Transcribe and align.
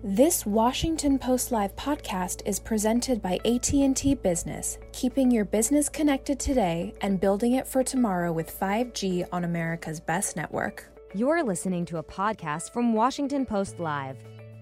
This 0.00 0.44
Washington 0.44 1.16
Post 1.16 1.52
Live 1.52 1.76
podcast 1.76 2.42
is 2.44 2.58
presented 2.58 3.22
by 3.22 3.38
AT&T 3.44 4.16
Business, 4.16 4.78
keeping 4.92 5.30
your 5.30 5.44
business 5.44 5.88
connected 5.88 6.40
today 6.40 6.92
and 7.02 7.20
building 7.20 7.52
it 7.52 7.68
for 7.68 7.84
tomorrow 7.84 8.32
with 8.32 8.58
5G 8.58 9.28
on 9.32 9.44
America's 9.44 10.00
best 10.00 10.34
network. 10.34 10.90
You're 11.14 11.44
listening 11.44 11.84
to 11.84 11.98
a 11.98 12.02
podcast 12.02 12.72
from 12.72 12.94
Washington 12.94 13.46
Post 13.46 13.78
Live, 13.78 14.16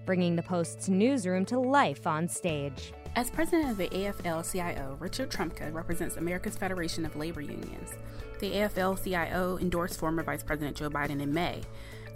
bringing 0.05 0.35
the 0.35 0.43
Post's 0.43 0.89
newsroom 0.89 1.45
to 1.45 1.57
life 1.57 2.05
on 2.05 2.27
stage. 2.27 2.93
As 3.15 3.31
president 3.31 3.71
of 3.71 3.77
the 3.77 3.87
AFL 3.89 4.51
CIO, 4.51 4.95
Richard 4.99 5.31
Trumka 5.31 5.73
represents 5.73 6.17
America's 6.17 6.55
Federation 6.55 7.03
of 7.03 7.15
Labor 7.15 7.41
Unions. 7.41 7.93
The 8.39 8.51
AFL 8.51 9.03
CIO 9.03 9.57
endorsed 9.57 9.97
former 9.97 10.23
Vice 10.23 10.43
President 10.43 10.77
Joe 10.77 10.89
Biden 10.89 11.19
in 11.19 11.33
May. 11.33 11.61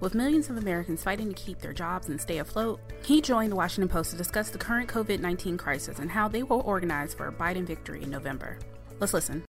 With 0.01 0.13
millions 0.13 0.49
of 0.49 0.57
Americans 0.57 1.01
fighting 1.01 1.29
to 1.29 1.33
keep 1.33 1.59
their 1.59 1.71
jobs 1.71 2.09
and 2.09 2.19
stay 2.19 2.39
afloat, 2.39 2.81
he 3.05 3.21
joined 3.21 3.53
the 3.53 3.55
Washington 3.55 3.87
Post 3.87 4.11
to 4.11 4.17
discuss 4.17 4.49
the 4.49 4.57
current 4.57 4.89
COVID 4.89 5.21
19 5.21 5.57
crisis 5.57 5.99
and 5.99 6.11
how 6.11 6.27
they 6.27 6.43
will 6.43 6.59
organize 6.61 7.13
for 7.13 7.29
a 7.29 7.31
Biden 7.31 7.65
victory 7.65 8.03
in 8.03 8.09
November. 8.09 8.59
Let's 8.99 9.13
listen. 9.13 9.45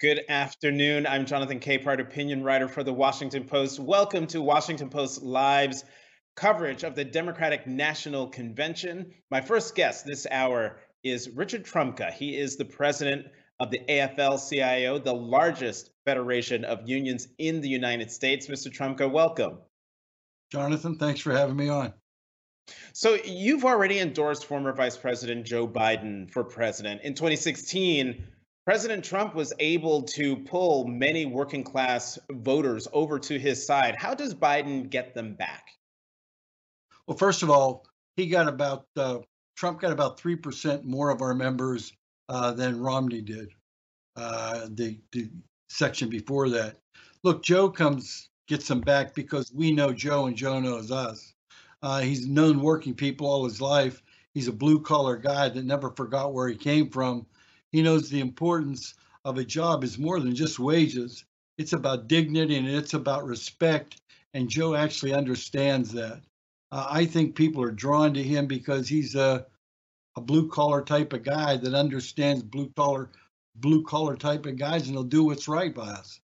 Good 0.00 0.22
afternoon. 0.30 1.06
I'm 1.06 1.26
Jonathan 1.26 1.60
Capehart, 1.60 2.00
opinion 2.00 2.42
writer 2.42 2.66
for 2.66 2.82
the 2.82 2.94
Washington 2.94 3.44
Post. 3.44 3.78
Welcome 3.78 4.26
to 4.28 4.40
Washington 4.40 4.88
Post 4.88 5.22
Live's 5.22 5.84
coverage 6.34 6.82
of 6.82 6.94
the 6.94 7.04
Democratic 7.04 7.66
National 7.66 8.28
Convention. 8.28 9.12
My 9.30 9.42
first 9.42 9.74
guest 9.74 10.06
this 10.06 10.26
hour 10.30 10.78
is 11.02 11.28
Richard 11.28 11.66
Trumka. 11.66 12.10
He 12.10 12.38
is 12.38 12.56
the 12.56 12.64
president 12.64 13.26
of 13.60 13.70
the 13.70 13.80
AFL 13.88 14.48
CIO, 14.48 14.98
the 14.98 15.14
largest 15.14 15.90
federation 16.04 16.64
of 16.64 16.88
unions 16.88 17.28
in 17.38 17.60
the 17.60 17.68
United 17.68 18.10
States. 18.10 18.48
Mr. 18.48 18.68
Trumka, 18.68 19.10
welcome. 19.10 19.58
Jonathan, 20.50 20.98
thanks 20.98 21.20
for 21.20 21.32
having 21.32 21.56
me 21.56 21.68
on. 21.68 21.92
So, 22.92 23.18
you've 23.24 23.64
already 23.64 23.98
endorsed 23.98 24.46
former 24.46 24.72
Vice 24.72 24.96
President 24.96 25.44
Joe 25.44 25.68
Biden 25.68 26.30
for 26.30 26.42
president. 26.42 27.02
In 27.02 27.12
2016, 27.12 28.24
President 28.64 29.04
Trump 29.04 29.34
was 29.34 29.52
able 29.58 30.02
to 30.02 30.36
pull 30.36 30.86
many 30.86 31.26
working 31.26 31.62
class 31.62 32.18
voters 32.30 32.88
over 32.92 33.18
to 33.18 33.38
his 33.38 33.66
side. 33.66 33.94
How 33.98 34.14
does 34.14 34.34
Biden 34.34 34.88
get 34.88 35.14
them 35.14 35.34
back? 35.34 35.66
Well, 37.06 37.18
first 37.18 37.42
of 37.42 37.50
all, 37.50 37.84
he 38.16 38.28
got 38.28 38.48
about, 38.48 38.86
uh, 38.96 39.18
Trump 39.56 39.80
got 39.80 39.92
about 39.92 40.18
3% 40.18 40.84
more 40.84 41.10
of 41.10 41.20
our 41.20 41.34
members 41.34 41.92
uh, 42.28 42.52
than 42.52 42.80
Romney 42.80 43.20
did. 43.20 43.50
Uh, 44.16 44.68
the, 44.70 44.98
the 45.12 45.28
section 45.68 46.08
before 46.08 46.48
that. 46.50 46.76
Look, 47.22 47.42
Joe 47.42 47.68
comes 47.68 48.28
gets 48.46 48.68
them 48.68 48.80
back 48.80 49.14
because 49.14 49.52
we 49.52 49.72
know 49.72 49.92
Joe 49.92 50.26
and 50.26 50.36
Joe 50.36 50.60
knows 50.60 50.90
us. 50.90 51.34
Uh, 51.82 52.00
he's 52.00 52.26
known 52.26 52.60
working 52.60 52.94
people 52.94 53.26
all 53.26 53.44
his 53.44 53.60
life. 53.60 54.02
He's 54.34 54.48
a 54.48 54.52
blue 54.52 54.80
collar 54.80 55.16
guy 55.16 55.48
that 55.48 55.64
never 55.64 55.90
forgot 55.90 56.32
where 56.32 56.48
he 56.48 56.56
came 56.56 56.90
from. 56.90 57.26
He 57.72 57.82
knows 57.82 58.08
the 58.08 58.20
importance 58.20 58.94
of 59.24 59.38
a 59.38 59.44
job 59.44 59.84
is 59.84 59.98
more 59.98 60.20
than 60.20 60.34
just 60.34 60.58
wages. 60.58 61.24
It's 61.56 61.72
about 61.72 62.08
dignity 62.08 62.56
and 62.56 62.68
it's 62.68 62.94
about 62.94 63.24
respect. 63.24 64.00
And 64.34 64.48
Joe 64.48 64.74
actually 64.74 65.14
understands 65.14 65.92
that. 65.92 66.20
Uh, 66.72 66.86
I 66.90 67.06
think 67.06 67.34
people 67.34 67.62
are 67.62 67.70
drawn 67.70 68.12
to 68.14 68.22
him 68.22 68.46
because 68.46 68.88
he's 68.88 69.14
a, 69.14 69.46
a 70.16 70.20
blue 70.20 70.48
collar 70.48 70.82
type 70.82 71.12
of 71.12 71.22
guy 71.22 71.56
that 71.56 71.74
understands 71.74 72.42
blue 72.42 72.70
collar 72.76 73.10
blue 73.56 73.84
collar 73.84 74.16
type 74.16 74.46
of 74.46 74.56
guys 74.56 74.86
and 74.86 74.96
they'll 74.96 75.04
do 75.04 75.24
what's 75.24 75.48
right 75.48 75.74
by 75.74 75.88
us. 75.88 76.20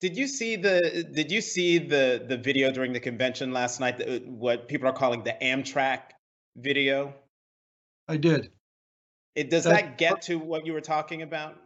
Did 0.00 0.16
you 0.16 0.26
see 0.26 0.56
the 0.56 1.06
Did 1.12 1.30
you 1.30 1.40
see 1.40 1.78
the 1.78 2.24
the 2.26 2.36
video 2.36 2.70
during 2.70 2.92
the 2.92 3.00
convention 3.00 3.52
last 3.52 3.80
night? 3.80 3.98
The, 3.98 4.22
what 4.26 4.66
people 4.66 4.88
are 4.88 4.92
calling 4.92 5.22
the 5.22 5.36
Amtrak 5.42 6.00
video. 6.56 7.14
I 8.08 8.16
did. 8.16 8.50
It 9.34 9.50
does 9.50 9.64
that, 9.64 9.70
that 9.70 9.98
get 9.98 10.22
to 10.22 10.38
what 10.38 10.66
you 10.66 10.72
were 10.72 10.80
talking 10.80 11.22
about? 11.22 11.56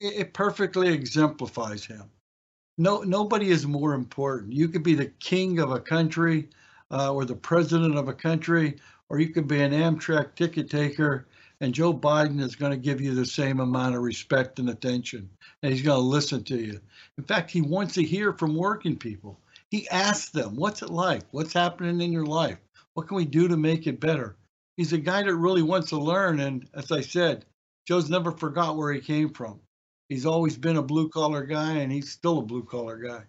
It, 0.00 0.14
it 0.14 0.34
perfectly 0.34 0.92
exemplifies 0.92 1.84
him. 1.84 2.04
No, 2.78 3.02
nobody 3.02 3.50
is 3.50 3.66
more 3.66 3.94
important. 3.94 4.52
You 4.52 4.68
could 4.68 4.82
be 4.82 4.94
the 4.94 5.12
king 5.20 5.58
of 5.58 5.72
a 5.72 5.80
country, 5.80 6.48
uh, 6.90 7.12
or 7.12 7.24
the 7.24 7.34
president 7.34 7.96
of 7.96 8.08
a 8.08 8.14
country, 8.14 8.76
or 9.10 9.20
you 9.20 9.28
could 9.28 9.46
be 9.46 9.60
an 9.60 9.72
Amtrak 9.72 10.34
ticket 10.34 10.70
taker 10.70 11.26
and 11.60 11.74
Joe 11.74 11.92
Biden 11.92 12.40
is 12.40 12.56
going 12.56 12.72
to 12.72 12.78
give 12.78 13.00
you 13.00 13.14
the 13.14 13.26
same 13.26 13.60
amount 13.60 13.94
of 13.94 14.02
respect 14.02 14.58
and 14.58 14.70
attention, 14.70 15.28
and 15.62 15.72
he's 15.72 15.82
going 15.82 15.98
to 15.98 16.06
listen 16.06 16.42
to 16.44 16.56
you. 16.56 16.80
In 17.18 17.24
fact, 17.24 17.50
he 17.50 17.60
wants 17.60 17.94
to 17.94 18.02
hear 18.02 18.32
from 18.32 18.56
working 18.56 18.96
people. 18.96 19.38
He 19.70 19.88
asks 19.90 20.30
them, 20.30 20.56
What's 20.56 20.82
it 20.82 20.90
like? 20.90 21.22
What's 21.32 21.52
happening 21.52 22.00
in 22.00 22.12
your 22.12 22.24
life? 22.24 22.58
What 22.94 23.08
can 23.08 23.16
we 23.16 23.26
do 23.26 23.46
to 23.46 23.56
make 23.56 23.86
it 23.86 24.00
better? 24.00 24.36
He's 24.76 24.94
a 24.94 24.98
guy 24.98 25.22
that 25.22 25.34
really 25.34 25.62
wants 25.62 25.90
to 25.90 25.98
learn. 25.98 26.40
And 26.40 26.66
as 26.74 26.90
I 26.90 27.02
said, 27.02 27.44
Joe's 27.86 28.08
never 28.08 28.32
forgot 28.32 28.76
where 28.76 28.92
he 28.92 29.00
came 29.00 29.28
from. 29.30 29.60
He's 30.08 30.26
always 30.26 30.56
been 30.56 30.78
a 30.78 30.82
blue 30.82 31.08
collar 31.10 31.44
guy, 31.44 31.74
and 31.74 31.92
he's 31.92 32.10
still 32.10 32.38
a 32.38 32.42
blue 32.42 32.64
collar 32.64 32.96
guy. 32.96 33.24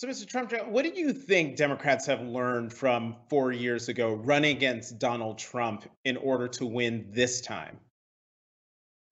So, 0.00 0.08
Mr. 0.08 0.26
Trump, 0.26 0.50
what 0.68 0.82
do 0.82 0.98
you 0.98 1.12
think 1.12 1.56
Democrats 1.56 2.06
have 2.06 2.22
learned 2.22 2.72
from 2.72 3.16
four 3.28 3.52
years 3.52 3.90
ago 3.90 4.14
running 4.14 4.56
against 4.56 4.98
Donald 4.98 5.36
Trump 5.36 5.84
in 6.06 6.16
order 6.16 6.48
to 6.48 6.64
win 6.64 7.04
this 7.10 7.42
time? 7.42 7.78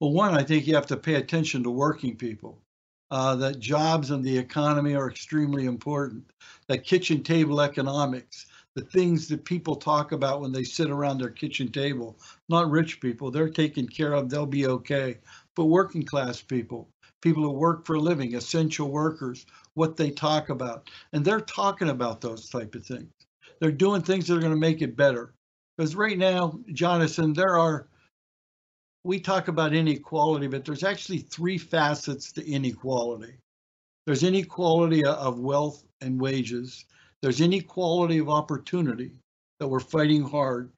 Well, 0.00 0.12
one, 0.12 0.32
I 0.34 0.42
think 0.42 0.66
you 0.66 0.74
have 0.74 0.86
to 0.86 0.96
pay 0.96 1.16
attention 1.16 1.62
to 1.64 1.70
working 1.70 2.16
people. 2.16 2.62
Uh, 3.10 3.36
that 3.36 3.58
jobs 3.58 4.12
and 4.12 4.24
the 4.24 4.38
economy 4.38 4.94
are 4.94 5.10
extremely 5.10 5.66
important. 5.66 6.24
That 6.68 6.84
kitchen 6.84 7.22
table 7.22 7.60
economics, 7.60 8.46
the 8.74 8.80
things 8.80 9.28
that 9.28 9.44
people 9.44 9.76
talk 9.76 10.12
about 10.12 10.40
when 10.40 10.52
they 10.52 10.64
sit 10.64 10.88
around 10.88 11.18
their 11.18 11.28
kitchen 11.28 11.70
table, 11.70 12.18
not 12.48 12.70
rich 12.70 12.98
people, 12.98 13.30
they're 13.30 13.50
taken 13.50 13.86
care 13.86 14.14
of, 14.14 14.30
they'll 14.30 14.46
be 14.46 14.66
okay. 14.66 15.18
But 15.54 15.66
working 15.66 16.04
class 16.04 16.40
people, 16.40 16.88
people 17.20 17.42
who 17.42 17.50
work 17.50 17.84
for 17.84 17.96
a 17.96 18.00
living, 18.00 18.34
essential 18.34 18.90
workers, 18.90 19.46
what 19.78 19.96
they 19.96 20.10
talk 20.10 20.50
about. 20.50 20.90
And 21.12 21.24
they're 21.24 21.40
talking 21.40 21.88
about 21.88 22.20
those 22.20 22.50
type 22.50 22.74
of 22.74 22.84
things. 22.84 23.12
They're 23.60 23.70
doing 23.70 24.02
things 24.02 24.26
that 24.26 24.36
are 24.36 24.40
going 24.40 24.52
to 24.52 24.58
make 24.58 24.82
it 24.82 24.96
better. 24.96 25.32
Because 25.76 25.94
right 25.94 26.18
now, 26.18 26.58
Jonathan, 26.72 27.32
there 27.32 27.56
are, 27.56 27.86
we 29.04 29.20
talk 29.20 29.46
about 29.46 29.74
inequality, 29.74 30.48
but 30.48 30.64
there's 30.64 30.82
actually 30.82 31.18
three 31.18 31.56
facets 31.56 32.32
to 32.32 32.46
inequality. 32.46 33.34
There's 34.06 34.24
inequality 34.24 35.04
of 35.04 35.38
wealth 35.38 35.84
and 36.00 36.20
wages. 36.20 36.84
There's 37.22 37.40
inequality 37.40 38.18
of 38.18 38.28
opportunity 38.28 39.12
that 39.60 39.68
we're 39.68 39.80
fighting 39.80 40.22
hard 40.22 40.72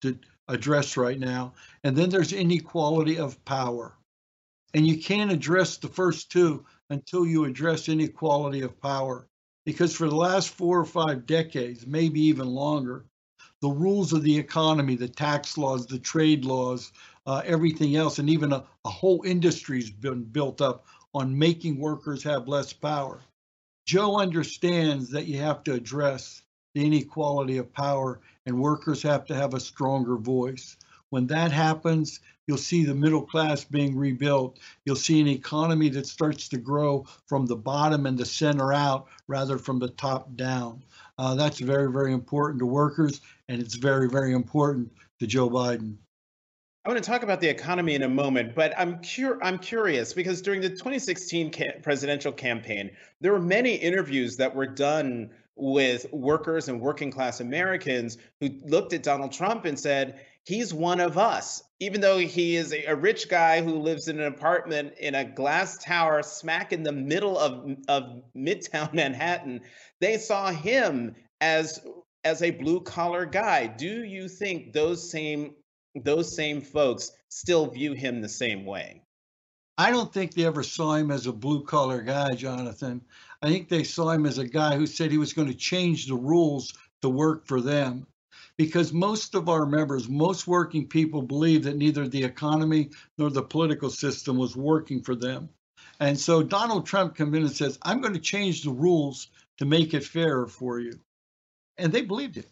to 0.00 0.18
address 0.48 0.96
right 0.96 1.18
now. 1.18 1.52
And 1.84 1.94
then 1.94 2.08
there's 2.08 2.32
inequality 2.32 3.18
of 3.18 3.42
power. 3.44 3.96
And 4.72 4.86
you 4.86 4.98
can't 4.98 5.32
address 5.32 5.76
the 5.76 5.88
first 5.88 6.30
two 6.30 6.64
until 6.90 7.26
you 7.26 7.44
address 7.44 7.88
inequality 7.88 8.62
of 8.62 8.80
power. 8.80 9.26
Because 9.64 9.94
for 9.94 10.08
the 10.08 10.14
last 10.14 10.50
four 10.50 10.78
or 10.78 10.84
five 10.84 11.26
decades, 11.26 11.86
maybe 11.86 12.20
even 12.20 12.46
longer, 12.46 13.04
the 13.60 13.68
rules 13.68 14.12
of 14.12 14.22
the 14.22 14.38
economy, 14.38 14.94
the 14.94 15.08
tax 15.08 15.58
laws, 15.58 15.86
the 15.86 15.98
trade 15.98 16.44
laws, 16.44 16.92
uh, 17.26 17.42
everything 17.44 17.96
else, 17.96 18.18
and 18.18 18.30
even 18.30 18.52
a, 18.52 18.64
a 18.84 18.90
whole 18.90 19.22
industry's 19.24 19.90
been 19.90 20.22
built 20.22 20.60
up 20.60 20.86
on 21.14 21.36
making 21.36 21.78
workers 21.78 22.22
have 22.22 22.46
less 22.46 22.72
power. 22.72 23.20
Joe 23.86 24.18
understands 24.18 25.10
that 25.10 25.26
you 25.26 25.38
have 25.38 25.64
to 25.64 25.72
address 25.72 26.42
the 26.74 26.84
inequality 26.84 27.56
of 27.56 27.72
power 27.72 28.20
and 28.44 28.60
workers 28.60 29.02
have 29.02 29.24
to 29.26 29.34
have 29.34 29.54
a 29.54 29.60
stronger 29.60 30.16
voice. 30.16 30.76
When 31.10 31.26
that 31.28 31.50
happens, 31.50 32.20
You'll 32.46 32.58
see 32.58 32.84
the 32.84 32.94
middle 32.94 33.22
class 33.22 33.64
being 33.64 33.96
rebuilt. 33.96 34.58
You'll 34.84 34.94
see 34.94 35.20
an 35.20 35.26
economy 35.26 35.88
that 35.90 36.06
starts 36.06 36.48
to 36.50 36.58
grow 36.58 37.04
from 37.26 37.46
the 37.46 37.56
bottom 37.56 38.06
and 38.06 38.16
the 38.16 38.24
center 38.24 38.72
out 38.72 39.08
rather 39.26 39.58
from 39.58 39.80
the 39.80 39.88
top 39.88 40.34
down. 40.36 40.84
Uh, 41.18 41.34
that's 41.34 41.58
very, 41.58 41.90
very 41.90 42.12
important 42.12 42.60
to 42.60 42.66
workers, 42.66 43.20
and 43.48 43.60
it's 43.60 43.74
very, 43.74 44.08
very 44.08 44.32
important 44.32 44.92
to 45.18 45.26
Joe 45.26 45.50
Biden. 45.50 45.96
I 46.84 46.88
want 46.88 47.02
to 47.02 47.10
talk 47.10 47.24
about 47.24 47.40
the 47.40 47.48
economy 47.48 47.96
in 47.96 48.04
a 48.04 48.08
moment, 48.08 48.54
but 48.54 48.72
I'm 48.78 49.02
cur- 49.02 49.40
I'm 49.42 49.58
curious 49.58 50.12
because 50.12 50.40
during 50.40 50.60
the 50.60 50.68
2016 50.68 51.50
ca- 51.50 51.80
presidential 51.82 52.30
campaign, 52.30 52.92
there 53.20 53.32
were 53.32 53.40
many 53.40 53.74
interviews 53.74 54.36
that 54.36 54.54
were 54.54 54.68
done 54.68 55.30
with 55.56 56.06
workers 56.12 56.68
and 56.68 56.80
working 56.80 57.10
class 57.10 57.40
Americans 57.40 58.18
who 58.40 58.50
looked 58.66 58.92
at 58.92 59.02
Donald 59.02 59.32
Trump 59.32 59.64
and 59.64 59.76
said, 59.76 60.20
he's 60.46 60.72
one 60.72 61.00
of 61.00 61.18
us. 61.18 61.62
Even 61.80 62.00
though 62.00 62.16
he 62.16 62.56
is 62.56 62.72
a, 62.72 62.94
rich 62.94 63.28
guy 63.28 63.60
who 63.60 63.74
lives 63.74 64.08
in 64.08 64.18
an 64.18 64.26
apartment 64.26 64.94
in 64.98 65.14
a 65.14 65.24
glass 65.24 65.76
tower 65.84 66.22
smack 66.22 66.72
in 66.72 66.82
the 66.82 66.92
middle 66.92 67.38
of, 67.38 67.76
of 67.88 68.22
Midtown 68.34 68.92
Manhattan, 68.94 69.60
they 70.00 70.16
saw 70.16 70.50
him 70.50 71.14
as 71.42 71.80
as 72.24 72.42
a 72.42 72.50
blue 72.50 72.80
collar 72.80 73.26
guy. 73.26 73.66
Do 73.66 74.04
you 74.04 74.28
think 74.28 74.72
those 74.72 75.10
same 75.10 75.54
those 75.94 76.34
same 76.34 76.62
folks 76.62 77.12
still 77.28 77.66
view 77.66 77.92
him 77.92 78.22
the 78.22 78.28
same 78.28 78.64
way? 78.64 79.02
I 79.78 79.90
don't 79.90 80.12
think 80.12 80.32
they 80.32 80.46
ever 80.46 80.62
saw 80.62 80.94
him 80.94 81.10
as 81.10 81.26
a 81.26 81.32
blue 81.32 81.62
collar 81.62 82.00
guy, 82.00 82.34
Jonathan. 82.34 83.02
I 83.42 83.48
think 83.48 83.68
they 83.68 83.84
saw 83.84 84.10
him 84.10 84.24
as 84.24 84.38
a 84.38 84.46
guy 84.46 84.76
who 84.76 84.86
said 84.86 85.10
he 85.10 85.18
was 85.18 85.34
going 85.34 85.48
to 85.48 85.54
change 85.54 86.06
the 86.06 86.14
rules 86.14 86.72
to 87.02 87.10
work 87.10 87.46
for 87.46 87.60
them. 87.60 88.06
Because 88.58 88.92
most 88.92 89.34
of 89.34 89.48
our 89.48 89.66
members, 89.66 90.08
most 90.08 90.46
working 90.46 90.86
people 90.86 91.20
believe 91.20 91.64
that 91.64 91.76
neither 91.76 92.08
the 92.08 92.24
economy 92.24 92.90
nor 93.18 93.30
the 93.30 93.42
political 93.42 93.90
system 93.90 94.38
was 94.38 94.56
working 94.56 95.02
for 95.02 95.14
them. 95.14 95.48
And 96.00 96.18
so 96.18 96.42
Donald 96.42 96.86
Trump 96.86 97.14
comes 97.14 97.36
in 97.36 97.42
and 97.42 97.52
says, 97.52 97.78
I'm 97.82 98.00
going 98.00 98.14
to 98.14 98.20
change 98.20 98.62
the 98.62 98.70
rules 98.70 99.28
to 99.58 99.64
make 99.64 99.94
it 99.94 100.04
fairer 100.04 100.46
for 100.46 100.80
you. 100.80 100.98
And 101.78 101.92
they 101.92 102.02
believed 102.02 102.36
it. 102.38 102.48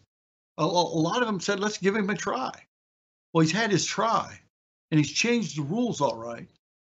A, 0.57 0.63
a 0.63 0.65
lot 0.65 1.21
of 1.21 1.27
them 1.27 1.39
said, 1.39 1.59
let's 1.59 1.77
give 1.77 1.95
him 1.95 2.09
a 2.09 2.15
try. 2.15 2.51
Well, 3.33 3.41
he's 3.41 3.51
had 3.51 3.71
his 3.71 3.85
try 3.85 4.39
and 4.91 4.99
he's 4.99 5.11
changed 5.11 5.57
the 5.57 5.63
rules 5.63 6.01
all 6.01 6.17
right, 6.17 6.47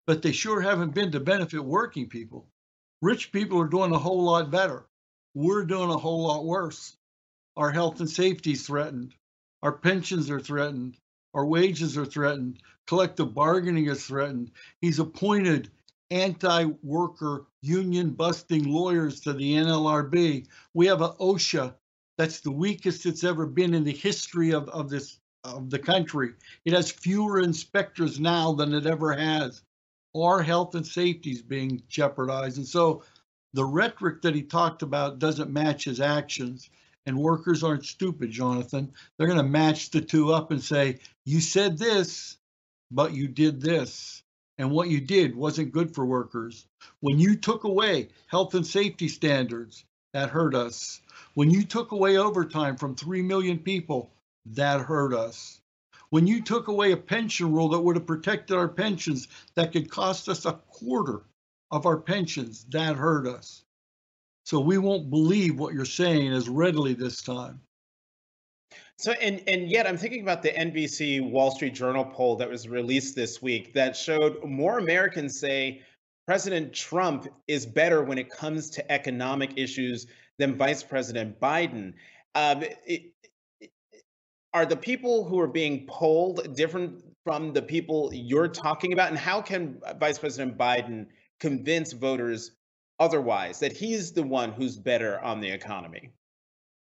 but 0.06 0.22
they 0.22 0.32
sure 0.32 0.60
haven't 0.60 0.94
been 0.94 1.12
to 1.12 1.20
benefit 1.20 1.62
working 1.62 2.08
people. 2.08 2.46
Rich 3.02 3.32
people 3.32 3.60
are 3.60 3.68
doing 3.68 3.92
a 3.92 3.98
whole 3.98 4.22
lot 4.22 4.50
better. 4.50 4.86
We're 5.34 5.64
doing 5.64 5.90
a 5.90 5.96
whole 5.96 6.26
lot 6.26 6.44
worse. 6.44 6.96
Our 7.60 7.70
health 7.70 8.00
and 8.00 8.08
safety 8.08 8.52
is 8.52 8.66
threatened. 8.66 9.14
Our 9.62 9.72
pensions 9.72 10.30
are 10.30 10.40
threatened. 10.40 10.96
Our 11.34 11.44
wages 11.44 11.98
are 11.98 12.06
threatened. 12.06 12.62
Collective 12.86 13.34
bargaining 13.34 13.84
is 13.84 14.06
threatened. 14.06 14.52
He's 14.80 14.98
appointed 14.98 15.70
anti 16.10 16.64
worker 16.82 17.48
union 17.60 18.12
busting 18.12 18.64
lawyers 18.64 19.20
to 19.20 19.34
the 19.34 19.56
NLRB. 19.56 20.46
We 20.72 20.86
have 20.86 21.02
a 21.02 21.10
OSHA 21.20 21.74
that's 22.16 22.40
the 22.40 22.50
weakest 22.50 23.04
it's 23.04 23.24
ever 23.24 23.44
been 23.44 23.74
in 23.74 23.84
the 23.84 23.92
history 23.92 24.52
of, 24.52 24.66
of 24.70 24.88
this 24.88 25.20
of 25.44 25.68
the 25.68 25.78
country. 25.78 26.32
It 26.64 26.72
has 26.72 26.90
fewer 26.90 27.40
inspectors 27.40 28.18
now 28.18 28.54
than 28.54 28.72
it 28.72 28.86
ever 28.86 29.12
has. 29.12 29.62
Our 30.16 30.42
health 30.42 30.76
and 30.76 30.86
safety 30.86 31.32
is 31.32 31.42
being 31.42 31.82
jeopardized. 31.88 32.56
And 32.56 32.66
so 32.66 33.02
the 33.52 33.66
rhetoric 33.66 34.22
that 34.22 34.34
he 34.34 34.44
talked 34.44 34.80
about 34.80 35.18
doesn't 35.18 35.52
match 35.52 35.84
his 35.84 36.00
actions. 36.00 36.70
And 37.10 37.18
workers 37.18 37.64
aren't 37.64 37.86
stupid, 37.86 38.30
Jonathan. 38.30 38.92
They're 39.18 39.26
going 39.26 39.36
to 39.36 39.42
match 39.42 39.90
the 39.90 40.00
two 40.00 40.32
up 40.32 40.52
and 40.52 40.62
say, 40.62 41.00
You 41.24 41.40
said 41.40 41.76
this, 41.76 42.36
but 42.92 43.12
you 43.14 43.26
did 43.26 43.60
this. 43.60 44.22
And 44.58 44.70
what 44.70 44.90
you 44.90 45.00
did 45.00 45.34
wasn't 45.34 45.72
good 45.72 45.92
for 45.92 46.06
workers. 46.06 46.68
When 47.00 47.18
you 47.18 47.34
took 47.34 47.64
away 47.64 48.10
health 48.28 48.54
and 48.54 48.64
safety 48.64 49.08
standards, 49.08 49.84
that 50.12 50.30
hurt 50.30 50.54
us. 50.54 51.00
When 51.34 51.50
you 51.50 51.64
took 51.64 51.90
away 51.90 52.16
overtime 52.16 52.76
from 52.76 52.94
3 52.94 53.22
million 53.22 53.58
people, 53.58 54.12
that 54.46 54.80
hurt 54.80 55.12
us. 55.12 55.60
When 56.10 56.28
you 56.28 56.40
took 56.40 56.68
away 56.68 56.92
a 56.92 56.96
pension 56.96 57.52
rule 57.52 57.70
that 57.70 57.80
would 57.80 57.96
have 57.96 58.06
protected 58.06 58.56
our 58.56 58.68
pensions, 58.68 59.26
that 59.56 59.72
could 59.72 59.90
cost 59.90 60.28
us 60.28 60.46
a 60.46 60.60
quarter 60.68 61.22
of 61.72 61.86
our 61.86 61.96
pensions, 61.96 62.66
that 62.70 62.94
hurt 62.94 63.26
us. 63.26 63.64
So 64.50 64.58
we 64.58 64.78
won't 64.78 65.10
believe 65.10 65.60
what 65.60 65.74
you're 65.74 65.84
saying 65.84 66.32
as 66.32 66.48
readily 66.48 66.92
this 66.92 67.22
time. 67.22 67.60
So 68.98 69.12
and 69.12 69.40
and 69.46 69.70
yet 69.70 69.86
I'm 69.86 69.96
thinking 69.96 70.22
about 70.22 70.42
the 70.42 70.48
NBC 70.48 71.30
Wall 71.30 71.52
Street 71.52 71.72
Journal 71.72 72.04
poll 72.04 72.34
that 72.34 72.50
was 72.50 72.66
released 72.66 73.14
this 73.14 73.40
week 73.40 73.72
that 73.74 73.96
showed 73.96 74.42
more 74.42 74.78
Americans 74.78 75.38
say 75.38 75.82
President 76.26 76.72
Trump 76.72 77.28
is 77.46 77.64
better 77.64 78.02
when 78.02 78.18
it 78.18 78.28
comes 78.28 78.70
to 78.70 78.90
economic 78.90 79.52
issues 79.56 80.08
than 80.40 80.56
Vice 80.56 80.82
President 80.82 81.38
Biden. 81.38 81.92
Um, 82.34 82.64
it, 82.84 83.12
are 84.52 84.66
the 84.66 84.76
people 84.76 85.22
who 85.22 85.38
are 85.38 85.46
being 85.46 85.86
polled 85.86 86.56
different 86.56 87.04
from 87.24 87.52
the 87.52 87.62
people 87.62 88.10
you're 88.12 88.48
talking 88.48 88.94
about? 88.94 89.10
And 89.10 89.18
how 89.18 89.40
can 89.40 89.80
Vice 90.00 90.18
President 90.18 90.58
Biden 90.58 91.06
convince 91.38 91.92
voters 91.92 92.50
otherwise 93.00 93.58
that 93.58 93.72
he's 93.72 94.12
the 94.12 94.22
one 94.22 94.52
who's 94.52 94.76
better 94.76 95.18
on 95.20 95.40
the 95.40 95.50
economy? 95.50 96.12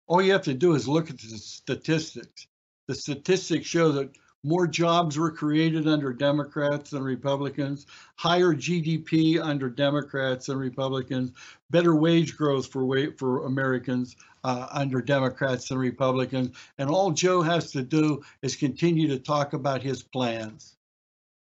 All 0.09 0.23
you 0.23 0.33
have 0.33 0.43
to 0.43 0.55
do 0.55 0.75
is 0.75 0.89
look 0.89 1.11
at 1.11 1.19
the 1.19 1.39
statistics. 1.39 2.47
The 2.89 2.95
statistics 2.95 3.67
show 3.67 3.93
that 3.93 4.17
more 4.43 4.67
jobs 4.67 5.19
were 5.19 5.31
created 5.31 5.87
under 5.87 6.13
Democrats 6.13 6.91
than 6.91 7.03
Republicans, 7.03 7.87
higher 8.17 8.55
GDP 8.55 9.39
under 9.39 9.69
Democrats 9.69 10.47
than 10.47 10.57
Republicans, 10.57 11.33
better 11.71 11.95
wage 11.95 12.37
growth 12.37 12.69
for 12.69 13.13
for 13.19 13.45
Americans 13.45 14.17
uh, 14.45 14.69
under 14.71 15.03
Democrats 15.03 15.69
than 15.69 15.77
Republicans. 15.77 16.57
And 16.79 16.89
all 16.89 17.11
Joe 17.11 17.43
has 17.43 17.71
to 17.73 17.83
do 17.83 18.23
is 18.41 18.57
continue 18.57 19.09
to 19.09 19.19
talk 19.19 19.53
about 19.53 19.83
his 19.83 20.03
plans. 20.03 20.77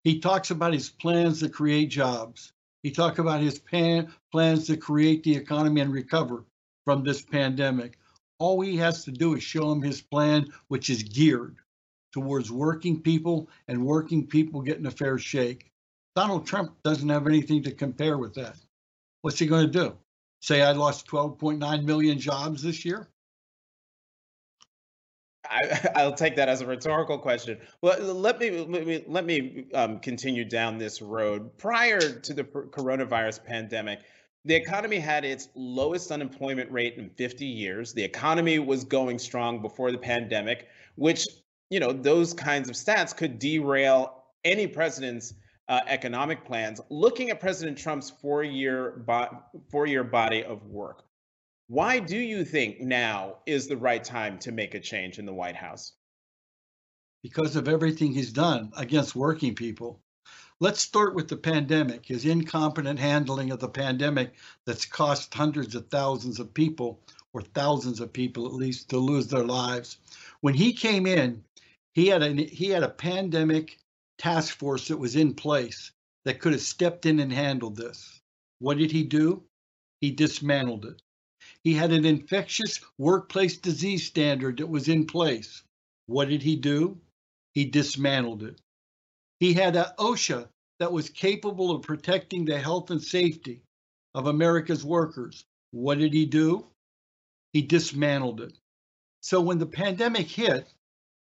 He 0.05 0.21
talks 0.21 0.51
about 0.51 0.73
his 0.73 0.89
plans 0.89 1.41
to 1.41 1.51
create 1.51 1.91
jobs. 1.91 2.54
He 2.85 2.91
talked 2.91 3.19
about 3.19 3.41
his 3.41 3.59
pan, 3.59 4.13
plans 4.31 4.67
to 4.67 4.77
create 4.77 5.25
the 5.25 5.35
economy 5.35 5.81
and 5.81 5.91
recover 5.91 6.45
from 6.85 7.03
this 7.03 7.23
pandemic. 7.23 7.99
All 8.39 8.61
he 8.61 8.77
has 8.77 9.05
to 9.05 9.11
do 9.11 9.35
is 9.35 9.43
show 9.43 9.73
him 9.73 9.81
his 9.81 10.03
plan, 10.03 10.53
which 10.69 10.91
is 10.91 11.03
geared 11.03 11.57
towards 12.13 12.53
working 12.53 13.01
people 13.01 13.49
and 13.69 13.87
working 13.87 14.27
people 14.27 14.61
getting 14.61 14.85
a 14.85 14.91
fair 14.91 15.19
shake. 15.19 15.73
Donald 16.15 16.47
Trump 16.47 16.77
doesn't 16.83 17.09
have 17.09 17.27
anything 17.27 17.63
to 17.63 17.73
compare 17.73 18.19
with 18.19 18.35
that. 18.35 18.59
What's 19.23 19.39
he 19.39 19.47
going 19.47 19.67
to 19.67 19.73
do? 19.73 19.97
Say 20.43 20.61
I 20.61 20.73
lost 20.73 21.07
12.9 21.07 21.85
million 21.85 22.19
jobs 22.19 22.63
this 22.63 22.85
year? 22.85 23.09
I, 25.51 25.91
will 26.05 26.13
take 26.13 26.37
that 26.37 26.49
as 26.49 26.61
a 26.61 26.67
rhetorical 26.67 27.19
question. 27.19 27.59
Well, 27.83 27.99
let 28.01 28.39
me 28.39 28.51
let 28.51 28.87
me 28.87 29.05
let 29.07 29.25
me 29.25 29.67
um, 29.75 29.99
continue 30.01 30.45
down 30.45 30.79
this 30.79 31.03
road. 31.03 31.57
Prior 31.59 32.01
to 32.01 32.35
the 32.35 32.45
coronavirus 32.45 33.45
pandemic, 33.45 34.01
the 34.45 34.55
economy 34.55 34.99
had 34.99 35.25
its 35.25 35.49
lowest 35.55 36.11
unemployment 36.11 36.71
rate 36.71 36.95
in 36.97 37.11
50 37.11 37.47
years. 37.47 37.93
The 37.93 38.05
economy 38.05 38.59
was 38.59 38.85
going 38.85 39.19
strong 39.19 39.63
before 39.63 39.91
the 39.93 39.99
pandemic, 39.99 40.69
which 40.97 41.27
you 41.71 41.81
know, 41.81 41.93
those 41.93 42.33
kinds 42.35 42.69
of 42.69 42.77
stats 42.77 43.17
could 43.17 43.39
derail 43.39 44.25
any 44.45 44.67
president's 44.67 45.35
uh, 45.69 45.81
economic 45.87 46.45
plans. 46.45 46.81
Looking 46.91 47.31
at 47.31 47.41
President 47.41 47.79
Trump's 47.79 48.11
four-year 48.11 49.03
bo- 49.07 49.43
four-year 49.71 50.05
body 50.05 50.45
of 50.45 50.65
work, 50.67 51.05
why 51.69 51.99
do 51.99 52.19
you 52.19 52.45
think 52.45 52.81
now 52.81 53.39
is 53.47 53.67
the 53.67 53.77
right 53.77 54.05
time 54.05 54.39
to 54.41 54.53
make 54.53 54.75
a 54.75 54.81
change 54.81 55.19
in 55.19 55.25
the 55.25 55.33
White 55.33 55.57
House? 55.57 55.93
Because 57.23 57.57
of 57.57 57.69
everything 57.69 58.13
he's 58.13 58.33
done 58.33 58.71
against 58.77 59.17
working 59.17 59.55
people. 59.55 60.01
Let's 60.61 60.81
start 60.81 61.15
with 61.15 61.29
the 61.29 61.37
pandemic, 61.37 62.07
his 62.07 62.27
incompetent 62.27 62.99
handling 62.99 63.51
of 63.51 63.61
the 63.61 63.69
pandemic 63.69 64.35
that's 64.67 64.85
cost 64.85 65.33
hundreds 65.33 65.75
of 65.75 65.89
thousands 65.89 66.39
of 66.39 66.53
people, 66.53 67.01
or 67.33 67.41
thousands 67.41 67.99
of 68.01 68.13
people 68.13 68.47
at 68.47 68.53
least, 68.53 68.91
to 68.91 68.99
lose 68.99 69.27
their 69.27 69.45
lives. 69.45 69.97
When 70.43 70.55
he 70.55 70.73
came 70.73 71.07
in, 71.07 71.43
he 71.95 72.09
had 72.09 72.23
a 72.23 72.33
he 72.45 72.69
had 72.69 72.83
a 72.83 72.89
pandemic 72.89 73.79
task 74.19 74.57
force 74.59 74.89
that 74.89 74.99
was 74.99 75.17
in 75.17 75.35
place 75.35 75.93
that 76.25 76.41
could 76.41 76.53
have 76.53 76.63
stepped 76.63 77.07
in 77.07 77.21
and 77.21 77.33
handled 77.33 77.77
this. 77.77 78.21
What 78.59 78.79
did 78.79 78.93
he 78.93 79.03
do? 79.03 79.43
He 80.01 80.11
dismantled 80.11 80.85
it. 80.85 81.03
He 81.65 81.73
had 81.73 81.93
an 81.93 82.05
infectious 82.05 82.81
workplace 82.99 83.57
disease 83.57 84.07
standard 84.07 84.59
that 84.59 84.69
was 84.69 84.89
in 84.89 85.07
place. 85.07 85.63
What 86.07 86.29
did 86.29 86.43
he 86.43 86.57
do? 86.57 87.01
He 87.55 87.65
dismantled 87.65 88.43
it. 88.43 88.61
He 89.41 89.55
had 89.55 89.75
an 89.75 89.87
OSHA 89.99 90.49
that 90.79 90.93
was 90.93 91.09
capable 91.09 91.71
of 91.71 91.83
protecting 91.83 92.45
the 92.45 92.59
health 92.59 92.91
and 92.91 93.03
safety 93.03 93.63
of 94.15 94.27
America's 94.27 94.85
workers. 94.85 95.45
What 95.71 95.99
did 95.99 96.13
he 96.13 96.27
do? 96.27 96.67
He 97.53 97.63
dismantled 97.63 98.43
it. 98.43 98.53
So 99.23 99.41
when 99.41 99.59
the 99.59 99.67
pandemic 99.67 100.29
hit, 100.29 100.71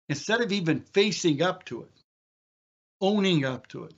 instead 0.10 0.42
of 0.42 0.52
even 0.52 0.82
facing 0.82 1.42
up 1.42 1.64
to 1.66 1.84
it, 1.84 1.92
owning 3.00 3.46
up 3.46 3.68
to 3.68 3.86
it, 3.86 3.94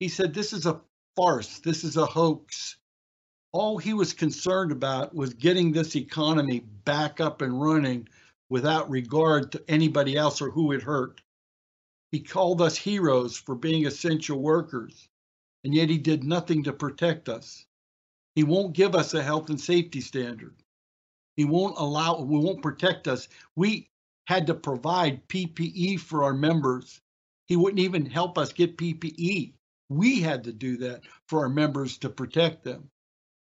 he 0.00 0.08
said, 0.08 0.34
This 0.34 0.52
is 0.52 0.66
a 0.66 0.80
farce. 1.14 1.60
This 1.60 1.84
is 1.84 1.96
a 1.96 2.06
hoax. 2.06 2.76
All 3.52 3.78
he 3.78 3.94
was 3.94 4.12
concerned 4.12 4.72
about 4.72 5.14
was 5.14 5.34
getting 5.34 5.72
this 5.72 5.96
economy 5.96 6.60
back 6.84 7.20
up 7.20 7.42
and 7.42 7.60
running 7.60 8.08
without 8.48 8.90
regard 8.90 9.52
to 9.52 9.64
anybody 9.70 10.16
else 10.16 10.42
or 10.42 10.50
who 10.50 10.72
it 10.72 10.82
hurt. 10.82 11.22
He 12.12 12.20
called 12.20 12.62
us 12.62 12.76
heroes 12.76 13.36
for 13.36 13.54
being 13.54 13.86
essential 13.86 14.40
workers, 14.40 15.08
and 15.64 15.74
yet 15.74 15.88
he 15.90 15.98
did 15.98 16.24
nothing 16.24 16.62
to 16.64 16.72
protect 16.72 17.28
us. 17.28 17.66
He 18.34 18.44
won't 18.44 18.74
give 18.74 18.94
us 18.94 19.14
a 19.14 19.22
health 19.22 19.50
and 19.50 19.60
safety 19.60 20.00
standard. 20.00 20.54
He 21.36 21.44
won't 21.44 21.78
allow, 21.78 22.20
we 22.20 22.38
won't 22.38 22.62
protect 22.62 23.08
us. 23.08 23.28
We 23.56 23.90
had 24.26 24.46
to 24.48 24.54
provide 24.54 25.26
PPE 25.28 26.00
for 26.00 26.24
our 26.24 26.34
members. 26.34 27.00
He 27.46 27.56
wouldn't 27.56 27.80
even 27.80 28.06
help 28.06 28.38
us 28.38 28.52
get 28.52 28.76
PPE. 28.76 29.52
We 29.88 30.20
had 30.20 30.44
to 30.44 30.52
do 30.52 30.76
that 30.78 31.02
for 31.28 31.40
our 31.40 31.48
members 31.48 31.98
to 31.98 32.08
protect 32.10 32.64
them. 32.64 32.90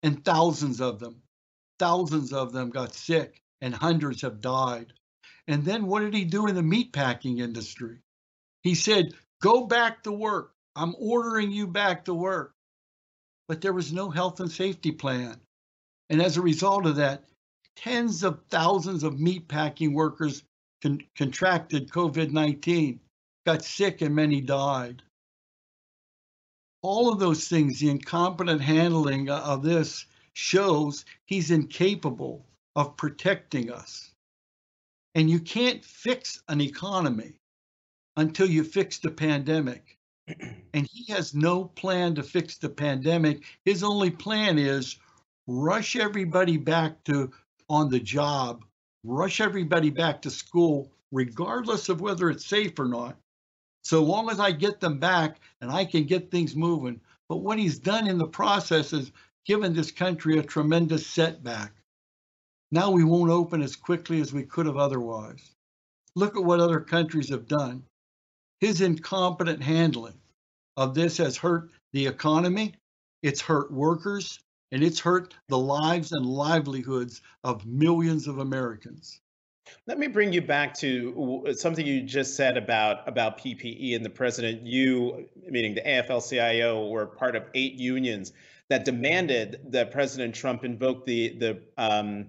And 0.03 0.23
thousands 0.25 0.81
of 0.81 0.99
them, 0.99 1.21
thousands 1.79 2.33
of 2.33 2.51
them 2.51 2.69
got 2.69 2.93
sick 2.93 3.41
and 3.61 3.73
hundreds 3.73 4.21
have 4.21 4.41
died. 4.41 4.93
And 5.47 5.63
then 5.63 5.85
what 5.85 6.01
did 6.01 6.13
he 6.13 6.25
do 6.25 6.47
in 6.47 6.55
the 6.55 6.61
meatpacking 6.61 7.39
industry? 7.39 7.99
He 8.63 8.75
said, 8.75 9.13
Go 9.41 9.65
back 9.65 10.03
to 10.03 10.11
work. 10.11 10.53
I'm 10.75 10.95
ordering 10.97 11.51
you 11.51 11.67
back 11.67 12.05
to 12.05 12.13
work. 12.13 12.53
But 13.47 13.61
there 13.61 13.73
was 13.73 13.91
no 13.91 14.09
health 14.09 14.39
and 14.39 14.51
safety 14.51 14.91
plan. 14.91 15.39
And 16.09 16.21
as 16.21 16.37
a 16.37 16.41
result 16.41 16.85
of 16.85 16.97
that, 16.97 17.25
tens 17.75 18.23
of 18.23 18.41
thousands 18.49 19.03
of 19.03 19.15
meatpacking 19.15 19.93
workers 19.93 20.43
con- 20.81 21.01
contracted 21.15 21.89
COVID 21.89 22.31
19, 22.31 22.99
got 23.45 23.63
sick, 23.63 24.01
and 24.01 24.15
many 24.15 24.41
died. 24.41 25.01
All 26.81 27.11
of 27.11 27.19
those 27.19 27.47
things, 27.47 27.79
the 27.79 27.89
incompetent 27.89 28.61
handling 28.61 29.29
of 29.29 29.63
this 29.63 30.05
shows 30.33 31.05
he's 31.25 31.51
incapable 31.51 32.45
of 32.75 32.97
protecting 32.97 33.71
us. 33.71 34.13
And 35.13 35.29
you 35.29 35.39
can't 35.39 35.83
fix 35.83 36.41
an 36.47 36.61
economy 36.61 37.33
until 38.15 38.47
you 38.47 38.63
fix 38.63 38.97
the 38.97 39.11
pandemic. 39.11 39.97
and 40.73 40.87
he 40.91 41.11
has 41.11 41.33
no 41.33 41.65
plan 41.65 42.15
to 42.15 42.23
fix 42.23 42.57
the 42.57 42.69
pandemic. 42.69 43.43
His 43.65 43.83
only 43.83 44.09
plan 44.09 44.57
is 44.57 44.97
rush 45.47 45.95
everybody 45.95 46.57
back 46.57 47.03
to 47.05 47.31
on 47.69 47.89
the 47.89 47.99
job, 47.99 48.65
rush 49.03 49.41
everybody 49.41 49.89
back 49.89 50.21
to 50.21 50.29
school, 50.29 50.91
regardless 51.11 51.89
of 51.89 52.01
whether 52.01 52.29
it's 52.29 52.45
safe 52.45 52.77
or 52.79 52.87
not. 52.87 53.17
So 53.91 54.01
long 54.01 54.29
as 54.29 54.39
I 54.39 54.53
get 54.53 54.79
them 54.79 54.99
back 54.99 55.41
and 55.59 55.69
I 55.69 55.83
can 55.83 56.05
get 56.05 56.31
things 56.31 56.55
moving. 56.55 57.01
But 57.27 57.39
what 57.39 57.59
he's 57.59 57.77
done 57.77 58.07
in 58.07 58.17
the 58.17 58.25
process 58.25 58.93
is 58.93 59.11
given 59.45 59.73
this 59.73 59.91
country 59.91 60.37
a 60.37 60.43
tremendous 60.43 61.05
setback. 61.05 61.73
Now 62.71 62.89
we 62.89 63.03
won't 63.03 63.31
open 63.31 63.61
as 63.61 63.75
quickly 63.75 64.21
as 64.21 64.31
we 64.31 64.43
could 64.43 64.65
have 64.65 64.77
otherwise. 64.77 65.55
Look 66.15 66.37
at 66.37 66.43
what 66.45 66.61
other 66.61 66.79
countries 66.79 67.27
have 67.31 67.49
done. 67.49 67.83
His 68.61 68.79
incompetent 68.79 69.61
handling 69.61 70.21
of 70.77 70.95
this 70.95 71.17
has 71.17 71.35
hurt 71.35 71.69
the 71.91 72.07
economy, 72.07 72.75
it's 73.23 73.41
hurt 73.41 73.73
workers, 73.73 74.39
and 74.71 74.85
it's 74.85 75.01
hurt 75.01 75.35
the 75.49 75.57
lives 75.57 76.13
and 76.13 76.25
livelihoods 76.25 77.21
of 77.43 77.65
millions 77.65 78.29
of 78.29 78.37
Americans. 78.37 79.19
Let 79.87 79.99
me 79.99 80.07
bring 80.07 80.31
you 80.31 80.41
back 80.41 80.75
to 80.75 81.53
something 81.57 81.85
you 81.85 82.01
just 82.03 82.35
said 82.35 82.57
about 82.57 83.07
about 83.07 83.39
PPE 83.39 83.95
and 83.95 84.05
the 84.05 84.09
president. 84.09 84.65
You, 84.65 85.27
meaning 85.49 85.75
the 85.75 85.81
AFL-CIO, 85.81 86.87
were 86.87 87.07
part 87.07 87.35
of 87.35 87.43
eight 87.53 87.73
unions 87.73 88.33
that 88.69 88.85
demanded 88.85 89.59
that 89.69 89.91
President 89.91 90.35
Trump 90.35 90.63
invoke 90.63 91.05
the 91.05 91.37
the 91.37 91.61
um, 91.77 92.27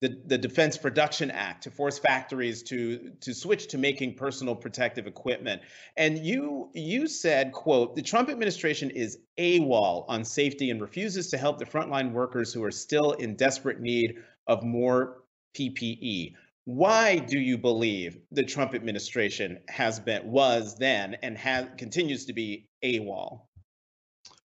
the, 0.00 0.20
the 0.26 0.36
Defense 0.36 0.76
Production 0.76 1.30
Act 1.30 1.62
to 1.62 1.70
force 1.70 1.98
factories 1.98 2.62
to 2.64 3.12
to 3.20 3.32
switch 3.32 3.68
to 3.68 3.78
making 3.78 4.14
personal 4.14 4.54
protective 4.54 5.06
equipment. 5.06 5.62
And 5.96 6.18
you 6.18 6.70
you 6.74 7.06
said, 7.06 7.52
quote, 7.52 7.96
the 7.96 8.02
Trump 8.02 8.28
administration 8.28 8.90
is 8.90 9.18
AWOL 9.38 10.04
on 10.08 10.24
safety 10.24 10.70
and 10.70 10.80
refuses 10.80 11.30
to 11.30 11.38
help 11.38 11.58
the 11.58 11.64
frontline 11.64 12.12
workers 12.12 12.52
who 12.52 12.62
are 12.64 12.70
still 12.70 13.12
in 13.12 13.36
desperate 13.36 13.80
need 13.80 14.16
of 14.46 14.62
more 14.62 15.22
PPE. 15.54 16.34
Why 16.66 17.18
do 17.18 17.38
you 17.38 17.58
believe 17.58 18.18
the 18.30 18.42
Trump 18.42 18.74
administration 18.74 19.62
has 19.68 20.00
been 20.00 20.26
was 20.26 20.78
then 20.78 21.14
and 21.22 21.36
has 21.36 21.68
continues 21.76 22.24
to 22.24 22.32
be 22.32 22.68
AWOL? 22.82 23.46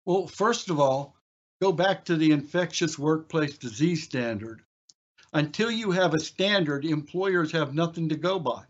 Well, 0.05 0.27
first 0.27 0.69
of 0.69 0.79
all, 0.79 1.17
go 1.59 1.71
back 1.71 2.05
to 2.05 2.15
the 2.15 2.31
infectious 2.31 2.99
workplace 2.99 3.57
disease 3.57 4.03
standard. 4.03 4.61
Until 5.33 5.71
you 5.71 5.89
have 5.89 6.13
a 6.13 6.19
standard, 6.19 6.85
employers 6.85 7.51
have 7.51 7.73
nothing 7.73 8.09
to 8.09 8.15
go 8.15 8.37
by. 8.37 8.65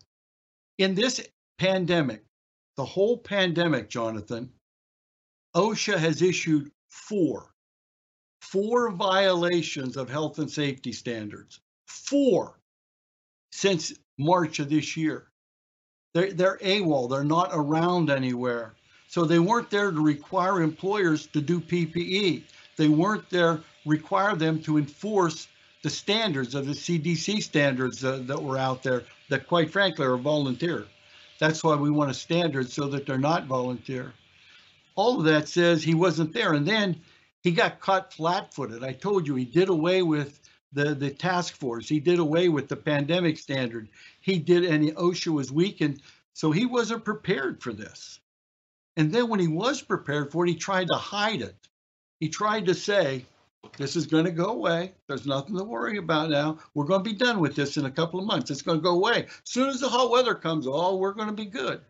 In 0.78 0.96
this 0.96 1.28
pandemic, 1.58 2.24
the 2.78 2.86
whole 2.86 3.18
pandemic, 3.18 3.90
Jonathan, 3.90 4.54
OSHA 5.54 5.98
has 5.98 6.22
issued 6.22 6.72
four, 6.90 7.54
four 8.42 8.92
violations 8.92 9.98
of 9.98 10.10
health 10.10 10.40
and 10.40 10.50
safety 10.50 10.94
standards. 10.94 11.60
Four 11.88 12.62
since 13.54 13.94
March 14.18 14.58
of 14.58 14.70
this 14.70 14.98
year. 14.98 15.28
They're, 16.14 16.34
they're 16.34 16.58
AWOL, 16.58 17.08
they're 17.10 17.24
not 17.24 17.52
around 17.54 18.10
anywhere. 18.10 18.74
So 19.08 19.26
they 19.26 19.38
weren't 19.38 19.70
there 19.70 19.92
to 19.92 20.04
require 20.04 20.62
employers 20.62 21.28
to 21.28 21.42
do 21.42 21.60
PPE. 21.60 22.44
They 22.78 22.88
weren't 22.88 23.30
there 23.30 23.62
require 23.86 24.36
them 24.36 24.62
to 24.64 24.80
enforce 24.80 25.48
the 25.84 25.90
standards 25.90 26.56
of 26.56 26.66
the 26.66 26.72
CDC 26.72 27.44
standards 27.44 28.04
uh, 28.04 28.24
that 28.26 28.42
were 28.42 28.58
out 28.58 28.82
there 28.82 29.04
that 29.30 29.48
quite 29.48 29.72
frankly 29.72 30.06
are 30.06 30.18
volunteer. 30.18 30.88
That's 31.40 31.64
why 31.64 31.76
we 31.76 31.92
want 31.92 32.10
a 32.10 32.16
standard 32.16 32.72
so 32.72 32.88
that 32.88 33.06
they're 33.06 33.18
not 33.20 33.46
volunteer. 33.46 34.14
All 34.96 35.20
of 35.20 35.26
that 35.26 35.48
says 35.48 35.84
he 35.84 35.94
wasn't 35.94 36.34
there. 36.34 36.54
And 36.54 36.66
then 36.66 37.00
he 37.44 37.52
got 37.52 37.80
caught 37.80 38.14
flat 38.14 38.54
footed. 38.54 38.84
I 38.84 38.94
told 38.94 39.28
you 39.28 39.36
he 39.36 39.46
did 39.46 39.70
away 39.70 40.02
with 40.02 40.40
the, 40.74 40.96
the 40.96 41.10
task 41.10 41.56
force. 41.56 41.88
He 41.88 42.00
did 42.00 42.20
away 42.20 42.50
with 42.50 42.68
the 42.68 42.76
pandemic 42.76 43.38
standard. 43.38 43.88
He 44.22 44.40
did, 44.40 44.66
and 44.66 44.84
the 44.84 44.92
OSHA 44.94 45.34
was 45.34 45.52
weakened. 45.52 46.02
So 46.34 46.52
he 46.52 46.66
wasn't 46.66 47.06
prepared 47.06 47.62
for 47.62 47.74
this. 47.74 48.20
And 48.98 49.12
then 49.12 49.30
when 49.30 49.40
he 49.40 49.48
was 49.48 49.82
prepared 49.82 50.32
for 50.32 50.46
it, 50.46 50.50
he 50.50 50.56
tried 50.56 50.88
to 50.88 50.96
hide 50.96 51.42
it. 51.42 51.56
He 52.20 52.30
tried 52.30 52.66
to 52.68 52.74
say, 52.74 53.26
this 53.78 53.96
is 53.96 54.08
going 54.08 54.26
to 54.26 54.32
go 54.32 54.46
away. 54.46 54.94
There's 55.08 55.26
nothing 55.26 55.58
to 55.58 55.64
worry 55.64 55.98
about 55.98 56.30
now. 56.30 56.60
We're 56.74 56.86
going 56.86 57.04
to 57.04 57.10
be 57.10 57.16
done 57.16 57.40
with 57.40 57.56
this 57.56 57.78
in 57.78 57.86
a 57.86 57.92
couple 57.92 58.20
of 58.20 58.26
months. 58.26 58.52
It's 58.52 58.62
going 58.62 58.80
to 58.80 58.84
go 58.84 58.96
away. 58.96 59.24
As 59.26 59.32
soon 59.44 59.70
as 59.70 59.80
the 59.80 59.90
hot 59.90 60.12
weather 60.12 60.36
comes, 60.36 60.68
oh, 60.68 60.98
we're 60.98 61.14
going 61.14 61.30
to 61.30 61.34
be 61.34 61.46
good. 61.46 61.82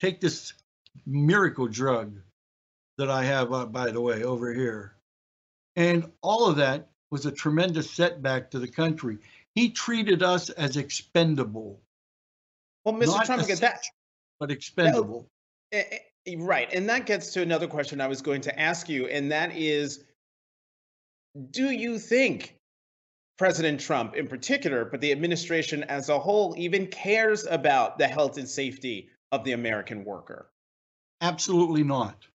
Take 0.00 0.20
this 0.20 0.52
miracle 1.06 1.68
drug 1.68 2.18
that 2.98 3.10
I 3.10 3.24
have, 3.24 3.52
uh, 3.52 3.66
by 3.66 3.90
the 3.90 4.00
way, 4.00 4.24
over 4.24 4.52
here. 4.52 4.94
And 5.76 6.10
all 6.22 6.46
of 6.46 6.56
that 6.56 6.88
was 7.14 7.26
a 7.26 7.30
tremendous 7.30 7.88
setback 7.88 8.50
to 8.50 8.58
the 8.58 8.66
country. 8.66 9.18
He 9.54 9.70
treated 9.70 10.24
us 10.24 10.50
as 10.50 10.76
expendable. 10.76 11.80
Well, 12.84 12.96
Mr. 12.96 13.24
Trump, 13.24 13.46
that, 13.46 13.84
but 14.40 14.50
expendable. 14.50 15.28
That, 15.70 15.94
eh, 15.94 15.98
eh, 16.26 16.34
right. 16.38 16.68
And 16.74 16.88
that 16.88 17.06
gets 17.06 17.32
to 17.34 17.42
another 17.42 17.68
question 17.68 18.00
I 18.00 18.08
was 18.08 18.20
going 18.20 18.40
to 18.40 18.60
ask 18.60 18.88
you, 18.88 19.06
and 19.06 19.30
that 19.30 19.56
is 19.56 20.02
do 21.52 21.70
you 21.70 22.00
think 22.00 22.56
President 23.38 23.78
Trump 23.78 24.16
in 24.16 24.26
particular, 24.26 24.84
but 24.84 25.00
the 25.00 25.12
administration 25.12 25.84
as 25.84 26.08
a 26.08 26.18
whole, 26.18 26.56
even 26.58 26.88
cares 26.88 27.46
about 27.46 27.96
the 27.96 28.08
health 28.08 28.38
and 28.38 28.48
safety 28.48 29.08
of 29.30 29.44
the 29.44 29.52
American 29.52 30.04
worker? 30.04 30.50
Absolutely 31.20 31.84
not. 31.84 32.26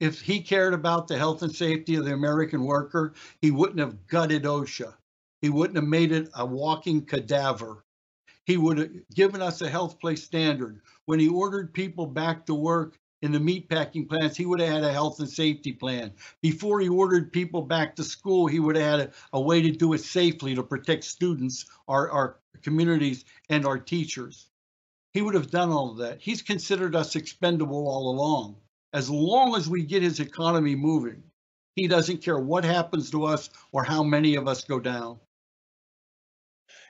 If 0.00 0.20
he 0.20 0.40
cared 0.40 0.74
about 0.74 1.08
the 1.08 1.18
health 1.18 1.42
and 1.42 1.54
safety 1.54 1.96
of 1.96 2.04
the 2.04 2.14
American 2.14 2.64
worker, 2.64 3.14
he 3.40 3.50
wouldn't 3.50 3.80
have 3.80 4.06
gutted 4.06 4.44
OSHA. 4.44 4.94
He 5.42 5.48
wouldn't 5.48 5.76
have 5.76 5.88
made 5.88 6.12
it 6.12 6.30
a 6.34 6.46
walking 6.46 7.04
cadaver. 7.04 7.84
He 8.46 8.56
would 8.56 8.78
have 8.78 8.90
given 9.14 9.42
us 9.42 9.60
a 9.60 9.68
health 9.68 9.98
place 10.00 10.22
standard. 10.22 10.80
When 11.06 11.18
he 11.18 11.28
ordered 11.28 11.74
people 11.74 12.06
back 12.06 12.46
to 12.46 12.54
work, 12.54 12.98
in 13.20 13.32
the 13.32 13.38
meatpacking 13.38 14.08
plants, 14.08 14.36
he 14.36 14.46
would 14.46 14.60
have 14.60 14.68
had 14.68 14.84
a 14.84 14.92
health 14.92 15.18
and 15.18 15.28
safety 15.28 15.72
plan. 15.72 16.12
Before 16.40 16.80
he 16.80 16.88
ordered 16.88 17.32
people 17.32 17.62
back 17.62 17.96
to 17.96 18.04
school, 18.04 18.46
he 18.46 18.60
would 18.60 18.76
have 18.76 19.00
had 19.00 19.08
a, 19.08 19.12
a 19.32 19.40
way 19.40 19.60
to 19.62 19.70
do 19.70 19.92
it 19.92 20.00
safely 20.00 20.54
to 20.54 20.62
protect 20.62 21.04
students, 21.04 21.66
our, 21.88 22.08
our 22.10 22.36
communities, 22.62 23.24
and 23.48 23.66
our 23.66 23.78
teachers. 23.78 24.46
He 25.12 25.22
would 25.22 25.34
have 25.34 25.50
done 25.50 25.70
all 25.70 25.90
of 25.90 25.96
that. 25.98 26.20
He's 26.20 26.42
considered 26.42 26.94
us 26.94 27.16
expendable 27.16 27.88
all 27.88 28.10
along. 28.10 28.56
As 28.92 29.10
long 29.10 29.54
as 29.54 29.68
we 29.68 29.84
get 29.84 30.02
his 30.02 30.20
economy 30.20 30.74
moving, 30.74 31.22
he 31.76 31.86
doesn't 31.86 32.22
care 32.22 32.38
what 32.38 32.64
happens 32.64 33.10
to 33.10 33.24
us 33.24 33.50
or 33.72 33.84
how 33.84 34.02
many 34.02 34.34
of 34.34 34.48
us 34.48 34.64
go 34.64 34.80
down. 34.80 35.18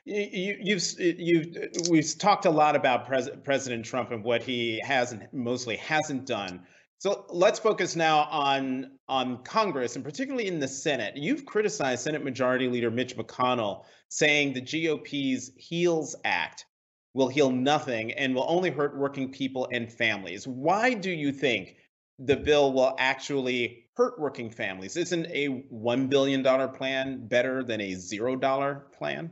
You, 0.04 0.56
you've 0.60 0.82
you've 0.98 1.88
we've 1.90 2.18
talked 2.18 2.46
a 2.46 2.50
lot 2.50 2.76
about 2.76 3.06
Pres- 3.06 3.28
President 3.44 3.84
Trump 3.84 4.10
and 4.10 4.24
what 4.24 4.42
he 4.42 4.80
has 4.82 5.12
and 5.12 5.28
mostly 5.32 5.76
hasn't 5.76 6.24
done. 6.24 6.66
So 6.98 7.26
let's 7.28 7.58
focus 7.58 7.94
now 7.94 8.20
on 8.30 8.92
on 9.08 9.42
Congress 9.44 9.96
and 9.96 10.04
particularly 10.04 10.46
in 10.46 10.60
the 10.60 10.68
Senate. 10.68 11.16
You've 11.16 11.44
criticized 11.44 12.02
Senate 12.02 12.24
Majority 12.24 12.68
Leader 12.68 12.90
Mitch 12.90 13.16
McConnell, 13.16 13.84
saying 14.08 14.54
the 14.54 14.62
GOP's 14.62 15.50
HEALS 15.56 16.16
Act 16.24 16.64
will 17.12 17.28
heal 17.28 17.50
nothing 17.50 18.12
and 18.12 18.34
will 18.34 18.46
only 18.48 18.70
hurt 18.70 18.96
working 18.96 19.30
people 19.30 19.68
and 19.72 19.92
families. 19.92 20.46
Why 20.46 20.94
do 20.94 21.10
you 21.10 21.32
think 21.32 21.76
the 22.18 22.36
bill 22.36 22.72
will 22.72 22.96
actually 22.98 23.84
hurt 23.96 24.18
working 24.18 24.50
families. 24.50 24.96
Isn't 24.96 25.26
a 25.26 25.64
$1 25.72 26.08
billion 26.08 26.42
plan 26.70 27.26
better 27.26 27.62
than 27.62 27.80
a 27.80 27.92
$0 27.92 28.92
plan? 28.92 29.30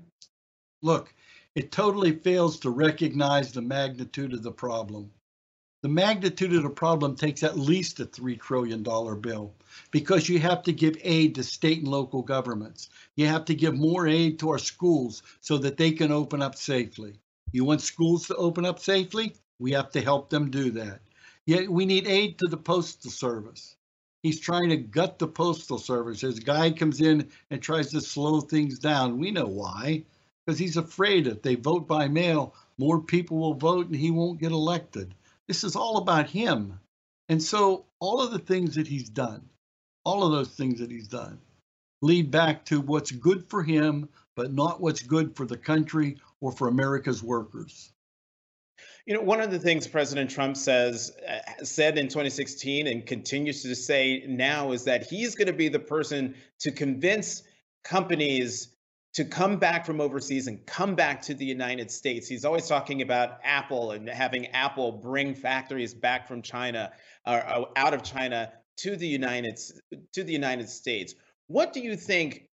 Look, 0.82 1.12
it 1.54 1.72
totally 1.72 2.12
fails 2.12 2.60
to 2.60 2.70
recognize 2.70 3.52
the 3.52 3.62
magnitude 3.62 4.34
of 4.34 4.42
the 4.42 4.52
problem. 4.52 5.10
The 5.82 5.88
magnitude 5.88 6.52
of 6.54 6.62
the 6.62 6.70
problem 6.70 7.16
takes 7.16 7.42
at 7.42 7.58
least 7.58 8.00
a 8.00 8.06
$3 8.06 8.40
trillion 8.40 8.82
bill 8.82 9.54
because 9.90 10.28
you 10.28 10.38
have 10.40 10.62
to 10.64 10.72
give 10.72 10.96
aid 11.02 11.36
to 11.36 11.44
state 11.44 11.78
and 11.78 11.88
local 11.88 12.22
governments. 12.22 12.88
You 13.14 13.26
have 13.28 13.44
to 13.46 13.54
give 13.54 13.74
more 13.74 14.06
aid 14.06 14.38
to 14.40 14.50
our 14.50 14.58
schools 14.58 15.22
so 15.40 15.58
that 15.58 15.76
they 15.76 15.92
can 15.92 16.10
open 16.10 16.42
up 16.42 16.56
safely. 16.56 17.14
You 17.52 17.64
want 17.64 17.82
schools 17.82 18.26
to 18.26 18.34
open 18.34 18.64
up 18.64 18.80
safely? 18.80 19.36
We 19.58 19.72
have 19.72 19.90
to 19.92 20.00
help 20.00 20.28
them 20.28 20.50
do 20.50 20.70
that. 20.72 21.00
Yet 21.46 21.70
we 21.70 21.86
need 21.86 22.08
aid 22.08 22.38
to 22.38 22.48
the 22.48 22.56
Postal 22.56 23.10
Service. 23.10 23.76
He's 24.22 24.40
trying 24.40 24.70
to 24.70 24.76
gut 24.76 25.18
the 25.18 25.28
Postal 25.28 25.78
Service. 25.78 26.20
His 26.20 26.40
guy 26.40 26.72
comes 26.72 27.00
in 27.00 27.30
and 27.50 27.62
tries 27.62 27.90
to 27.92 28.00
slow 28.00 28.40
things 28.40 28.80
down. 28.80 29.18
We 29.18 29.30
know 29.30 29.46
why. 29.46 30.04
Because 30.44 30.58
he's 30.58 30.76
afraid 30.76 31.26
if 31.26 31.42
they 31.42 31.54
vote 31.54 31.86
by 31.86 32.08
mail, 32.08 32.54
more 32.78 33.00
people 33.00 33.38
will 33.38 33.54
vote 33.54 33.86
and 33.86 33.96
he 33.96 34.10
won't 34.10 34.40
get 34.40 34.52
elected. 34.52 35.14
This 35.46 35.62
is 35.62 35.76
all 35.76 35.98
about 35.98 36.28
him. 36.28 36.80
And 37.28 37.42
so 37.42 37.84
all 38.00 38.20
of 38.20 38.32
the 38.32 38.38
things 38.38 38.74
that 38.74 38.88
he's 38.88 39.08
done, 39.08 39.48
all 40.04 40.24
of 40.24 40.32
those 40.32 40.50
things 40.50 40.80
that 40.80 40.90
he's 40.90 41.08
done, 41.08 41.38
lead 42.02 42.30
back 42.30 42.64
to 42.66 42.80
what's 42.80 43.10
good 43.10 43.48
for 43.48 43.62
him, 43.62 44.08
but 44.34 44.52
not 44.52 44.80
what's 44.80 45.02
good 45.02 45.36
for 45.36 45.46
the 45.46 45.56
country 45.56 46.16
or 46.40 46.52
for 46.52 46.68
America's 46.68 47.22
workers. 47.22 47.92
You 49.06 49.14
know, 49.14 49.22
one 49.22 49.40
of 49.40 49.50
the 49.50 49.58
things 49.58 49.86
President 49.86 50.30
Trump 50.30 50.56
says 50.56 51.12
uh, 51.28 51.64
said 51.64 51.98
in 51.98 52.08
2016 52.08 52.86
and 52.86 53.06
continues 53.06 53.62
to 53.62 53.74
say 53.74 54.24
now 54.26 54.72
is 54.72 54.84
that 54.84 55.06
he's 55.06 55.34
going 55.34 55.46
to 55.46 55.52
be 55.52 55.68
the 55.68 55.78
person 55.78 56.34
to 56.60 56.72
convince 56.72 57.42
companies 57.84 58.68
to 59.14 59.24
come 59.24 59.56
back 59.56 59.86
from 59.86 60.00
overseas 60.00 60.46
and 60.46 60.66
come 60.66 60.94
back 60.94 61.22
to 61.22 61.32
the 61.34 61.44
United 61.44 61.90
States. 61.90 62.28
He's 62.28 62.44
always 62.44 62.68
talking 62.68 63.00
about 63.00 63.38
Apple 63.44 63.92
and 63.92 64.08
having 64.08 64.48
Apple 64.48 64.92
bring 64.92 65.34
factories 65.34 65.94
back 65.94 66.28
from 66.28 66.42
China 66.42 66.92
or 67.26 67.36
uh, 67.36 67.64
out 67.76 67.94
of 67.94 68.02
China 68.02 68.52
to 68.78 68.96
the 68.96 69.06
United 69.06 69.58
to 70.12 70.22
the 70.22 70.32
United 70.32 70.68
States. 70.68 71.14
What 71.46 71.72
do 71.72 71.80
you 71.80 71.96
think 71.96 72.48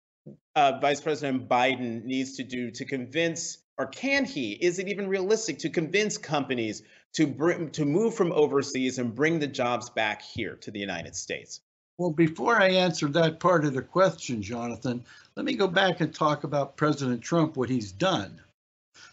uh, 0.55 0.79
Vice 0.79 1.01
President 1.01 1.49
Biden 1.49 2.05
needs 2.05 2.37
to 2.37 2.43
do 2.43 2.71
to 2.71 2.85
convince 2.85 3.57
or 3.77 3.87
can 3.87 4.25
he? 4.25 4.53
Is 4.53 4.79
it 4.79 4.87
even 4.87 5.07
realistic 5.07 5.57
to 5.59 5.69
convince 5.69 6.17
companies 6.17 6.83
to 7.13 7.27
bring 7.27 7.69
to 7.71 7.85
move 7.85 8.15
from 8.15 8.31
overseas 8.31 8.99
and 8.99 9.15
bring 9.15 9.39
the 9.39 9.47
jobs 9.47 9.89
back 9.89 10.21
here 10.21 10.55
to 10.57 10.71
the 10.71 10.79
united 10.79 11.15
states? 11.15 11.61
Well 11.97 12.11
before 12.11 12.59
i 12.59 12.69
answer 12.69 13.07
that 13.09 13.39
part 13.39 13.65
of 13.65 13.73
the 13.73 13.81
question 13.81 14.41
jonathan 14.41 15.03
let 15.35 15.45
me 15.45 15.53
go 15.53 15.67
back 15.67 16.01
and 16.01 16.13
talk 16.13 16.43
about 16.43 16.77
president 16.77 17.21
trump 17.21 17.55
what 17.55 17.69
he's 17.69 17.91
done. 17.91 18.41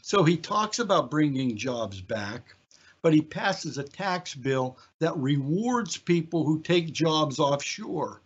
So 0.02 0.24
he 0.24 0.36
talks 0.36 0.78
about 0.78 1.10
bringing 1.10 1.56
jobs 1.56 2.00
back 2.00 2.54
but 3.02 3.14
he 3.14 3.22
passes 3.22 3.78
a 3.78 3.82
tax 3.82 4.34
bill 4.34 4.76
that 4.98 5.16
rewards 5.16 5.96
people 5.96 6.44
who 6.44 6.60
take 6.60 6.92
jobs 6.92 7.38
offshore. 7.38 8.20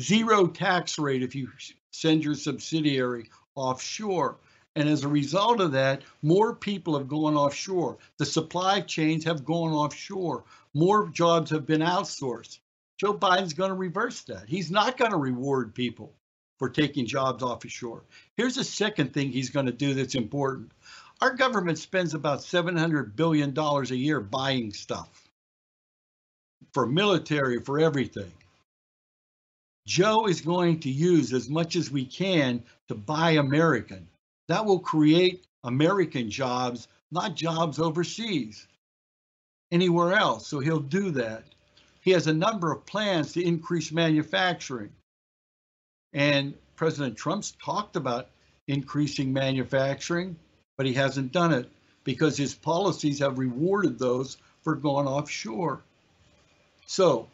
Zero 0.00 0.46
tax 0.46 0.98
rate 0.98 1.22
if 1.22 1.34
you 1.34 1.48
send 1.92 2.24
your 2.24 2.34
subsidiary 2.34 3.28
offshore 3.54 4.38
and 4.74 4.88
as 4.88 5.04
a 5.04 5.08
result 5.08 5.60
of 5.60 5.72
that, 5.72 6.02
more 6.22 6.54
people 6.54 6.96
have 6.96 7.08
gone 7.08 7.36
offshore. 7.36 7.98
The 8.18 8.26
supply 8.26 8.80
chains 8.80 9.24
have 9.24 9.44
gone 9.44 9.72
offshore. 9.72 10.44
More 10.72 11.08
jobs 11.08 11.50
have 11.50 11.66
been 11.66 11.82
outsourced. 11.82 12.58
Joe 12.98 13.12
Biden's 13.12 13.52
going 13.52 13.70
to 13.70 13.76
reverse 13.76 14.22
that. 14.22 14.48
He's 14.48 14.70
not 14.70 14.96
going 14.96 15.10
to 15.10 15.18
reward 15.18 15.74
people 15.74 16.14
for 16.58 16.70
taking 16.70 17.06
jobs 17.06 17.42
offshore. 17.42 18.04
Here's 18.36 18.56
a 18.56 18.64
second 18.64 19.12
thing 19.12 19.30
he's 19.30 19.50
going 19.50 19.66
to 19.66 19.72
do 19.72 19.92
that's 19.92 20.14
important. 20.14 20.72
Our 21.20 21.34
government 21.34 21.78
spends 21.78 22.14
about 22.14 22.40
$700 22.40 23.14
billion 23.14 23.56
a 23.58 23.82
year 23.94 24.20
buying 24.20 24.72
stuff 24.72 25.28
for 26.72 26.86
military, 26.86 27.60
for 27.60 27.78
everything. 27.78 28.32
Joe 29.86 30.26
is 30.26 30.40
going 30.40 30.80
to 30.80 30.90
use 30.90 31.32
as 31.32 31.50
much 31.50 31.76
as 31.76 31.90
we 31.90 32.04
can 32.04 32.62
to 32.88 32.94
buy 32.94 33.32
American. 33.32 34.08
That 34.52 34.66
will 34.66 34.80
create 34.80 35.46
American 35.64 36.28
jobs, 36.28 36.86
not 37.10 37.34
jobs 37.36 37.78
overseas, 37.78 38.66
anywhere 39.70 40.12
else. 40.12 40.46
So 40.46 40.60
he'll 40.60 40.78
do 40.78 41.10
that. 41.12 41.44
He 42.02 42.10
has 42.10 42.26
a 42.26 42.34
number 42.34 42.70
of 42.70 42.84
plans 42.84 43.32
to 43.32 43.42
increase 43.42 43.92
manufacturing. 43.92 44.90
And 46.12 46.52
President 46.76 47.16
Trump's 47.16 47.52
talked 47.64 47.96
about 47.96 48.28
increasing 48.68 49.32
manufacturing, 49.32 50.36
but 50.76 50.84
he 50.84 50.92
hasn't 50.92 51.32
done 51.32 51.54
it 51.54 51.70
because 52.04 52.36
his 52.36 52.54
policies 52.54 53.20
have 53.20 53.38
rewarded 53.38 53.98
those 53.98 54.36
for 54.60 54.74
going 54.74 55.06
offshore. 55.06 55.80
So 56.84 57.26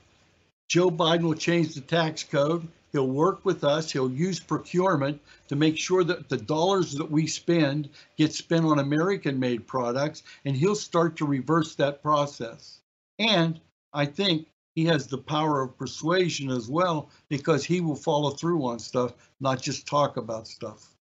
Joe 0.68 0.88
Biden 0.88 1.22
will 1.22 1.35
change 1.35 1.74
the 1.74 1.81
tax 1.81 2.22
code. 2.22 2.68
He'll 2.92 3.09
work 3.09 3.44
with 3.44 3.64
us. 3.64 3.90
He'll 3.90 4.11
use 4.11 4.40
procurement 4.40 5.20
to 5.48 5.57
make 5.57 5.77
sure 5.77 6.05
that 6.05 6.29
the 6.29 6.37
dollars 6.37 6.92
that 6.92 7.11
we 7.11 7.27
spend 7.27 7.90
get 8.16 8.33
spent 8.33 8.64
on 8.64 8.79
American 8.79 9.38
made 9.38 9.66
products, 9.66 10.22
and 10.44 10.57
he'll 10.57 10.74
start 10.74 11.16
to 11.16 11.27
reverse 11.27 11.74
that 11.74 12.03
process. 12.03 12.81
And 13.18 13.61
I 13.92 14.07
think 14.07 14.46
he 14.74 14.85
has 14.85 15.07
the 15.07 15.18
power 15.18 15.61
of 15.61 15.77
persuasion 15.77 16.51
as 16.51 16.68
well 16.68 17.11
because 17.29 17.64
he 17.64 17.81
will 17.81 17.96
follow 17.96 18.31
through 18.31 18.64
on 18.64 18.79
stuff, 18.79 19.12
not 19.40 19.61
just 19.61 19.87
talk 19.87 20.16
about 20.16 20.46
stuff. 20.46 20.94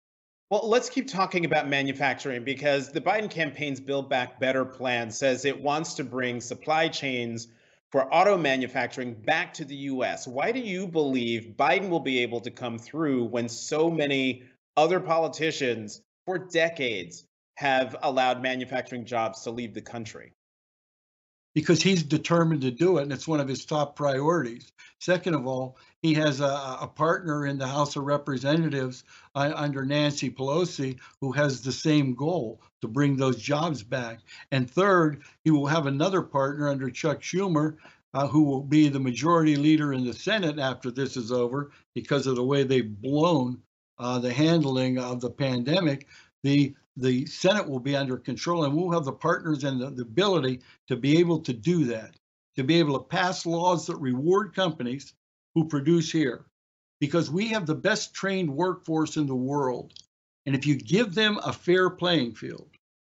Well, 0.50 0.70
let's 0.70 0.90
keep 0.90 1.08
talking 1.08 1.44
about 1.44 1.68
manufacturing 1.68 2.44
because 2.44 2.92
the 2.92 3.02
Biden 3.02 3.30
campaign's 3.30 3.80
Build 3.80 4.10
Back 4.10 4.40
Better 4.40 4.64
plan 4.64 5.10
says 5.10 5.44
it 5.44 5.60
wants 5.60 5.96
to 5.96 6.04
bring 6.04 6.40
supply 6.40 6.88
chains 6.88 7.48
for 7.96 8.14
auto 8.14 8.38
manufacturing 8.38 9.14
back 9.14 9.54
to 9.54 9.64
the 9.64 9.76
US. 9.94 10.28
Why 10.28 10.52
do 10.52 10.60
you 10.60 10.86
believe 10.86 11.54
Biden 11.56 11.88
will 11.88 12.02
be 12.02 12.20
able 12.20 12.42
to 12.42 12.52
come 12.52 12.78
through 12.78 13.24
when 13.24 13.48
so 13.48 13.90
many 13.90 14.44
other 14.76 15.00
politicians 15.00 16.02
for 16.26 16.38
decades 16.38 17.26
have 17.56 17.96
allowed 18.04 18.42
manufacturing 18.42 19.06
jobs 19.06 19.44
to 19.44 19.52
leave 19.52 19.74
the 19.74 19.82
country? 19.82 20.34
Because 21.54 21.82
he's 21.82 22.04
determined 22.04 22.64
to 22.64 22.72
do 22.72 22.98
it, 22.98 23.04
and 23.04 23.14
it's 23.14 23.30
one 23.30 23.40
of 23.40 23.48
his 23.48 23.64
top 23.64 23.96
priorities. 23.96 24.74
Second 25.00 25.36
of 25.36 25.48
all, 25.48 25.78
he 26.02 26.16
has 26.16 26.42
a, 26.42 26.78
a 26.82 26.92
partner 26.94 27.48
in 27.48 27.58
the 27.58 27.66
House 27.66 27.96
of 27.96 28.04
Representatives 28.04 29.06
uh, 29.36 29.54
under 29.56 29.86
Nancy 29.86 30.30
Pelosi 30.30 31.00
who 31.22 31.32
has 31.32 31.62
the 31.62 31.72
same 31.72 32.14
goal 32.14 32.60
to 32.86 32.92
bring 32.92 33.18
those 33.18 33.42
jobs 33.42 33.84
back. 33.84 34.20
And 34.52 34.70
third, 34.70 35.24
he 35.44 35.52
will 35.52 35.66
have 35.68 35.88
another 35.88 36.22
partner 36.22 36.70
under 36.70 36.90
Chuck 36.90 37.22
Schumer 37.22 37.78
uh, 38.16 38.28
who 38.28 38.44
will 38.44 38.62
be 38.62 38.88
the 38.88 39.00
majority 39.00 39.58
leader 39.58 39.92
in 39.92 40.06
the 40.06 40.14
Senate 40.14 40.58
after 40.58 40.90
this 40.90 41.18
is 41.18 41.34
over 41.34 41.72
because 41.94 42.28
of 42.28 42.38
the 42.38 42.44
way 42.44 42.64
they've 42.64 43.02
blown 43.02 43.62
uh, 44.00 44.18
the 44.20 44.32
handling 44.32 44.98
of 44.98 45.20
the 45.20 45.30
pandemic. 45.30 46.08
The 46.44 46.74
the 46.96 47.26
Senate 47.26 47.68
will 47.68 47.82
be 47.82 47.94
under 47.94 48.16
control, 48.16 48.64
and 48.64 48.74
we'll 48.74 48.92
have 48.92 49.04
the 49.04 49.12
partners 49.12 49.66
and 49.66 49.82
the, 49.82 49.90
the 49.90 50.04
ability 50.04 50.62
to 50.88 50.96
be 50.96 51.18
able 51.18 51.40
to 51.42 51.52
do 51.52 51.84
that, 51.84 52.16
to 52.56 52.64
be 52.64 52.80
able 52.80 52.98
to 52.98 53.04
pass 53.04 53.46
laws 53.46 53.86
that 53.88 53.98
reward 53.98 54.56
companies 54.56 55.14
who 55.54 55.68
produce 55.68 56.10
here, 56.10 56.46
because 57.02 57.30
we 57.30 57.50
have 57.50 57.66
the 57.66 57.76
best 57.76 58.14
trained 58.14 58.50
workforce 58.50 59.18
in 59.18 59.28
the 59.28 59.36
world. 59.36 59.92
And 60.46 60.56
if 60.56 60.66
you 60.66 60.78
give 60.78 61.14
them 61.14 61.38
a 61.44 61.52
fair 61.52 61.90
playing 61.90 62.36
field, 62.36 62.70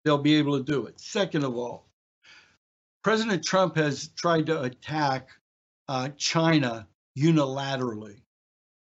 they'll 0.07 0.17
be 0.17 0.35
able 0.35 0.57
to 0.57 0.63
do 0.63 0.85
it. 0.85 0.97
Second 1.01 1.43
of 1.43 1.57
all, 1.57 1.85
President 3.03 3.43
Trump 3.43 3.75
has 3.75 4.07
tried 4.15 4.45
to 4.45 4.61
attack 4.61 5.31
uh, 5.89 6.07
China 6.15 6.87
unilaterally. 7.19 8.21